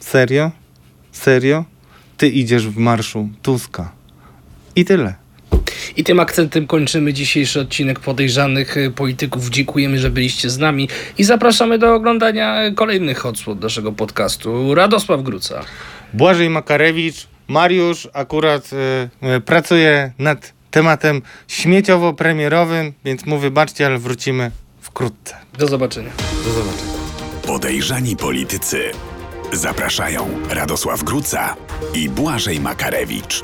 [0.00, 0.50] serio?
[1.12, 1.64] Serio?
[2.16, 3.92] Ty idziesz w marszu Tuska.
[4.76, 5.14] I tyle.
[5.96, 9.50] I tym akcentem kończymy dzisiejszy odcinek podejrzanych y, polityków.
[9.50, 10.88] Dziękujemy, że byliście z nami
[11.18, 14.74] i zapraszamy do oglądania kolejnych odsłon naszego podcastu.
[14.74, 15.64] Radosław Gruca.
[16.12, 18.70] Błażej Makarewicz, Mariusz akurat
[19.36, 24.50] y, pracuje nad tematem śmieciowo-premierowym, więc mu wybaczcie, ale wrócimy
[24.80, 25.36] wkrótce.
[25.58, 26.10] Do zobaczenia.
[26.44, 26.92] Do zobaczenia.
[27.46, 28.78] Podejrzani politycy.
[29.56, 31.56] Zapraszają Radosław Gruca
[31.94, 33.42] i Błażej Makarewicz.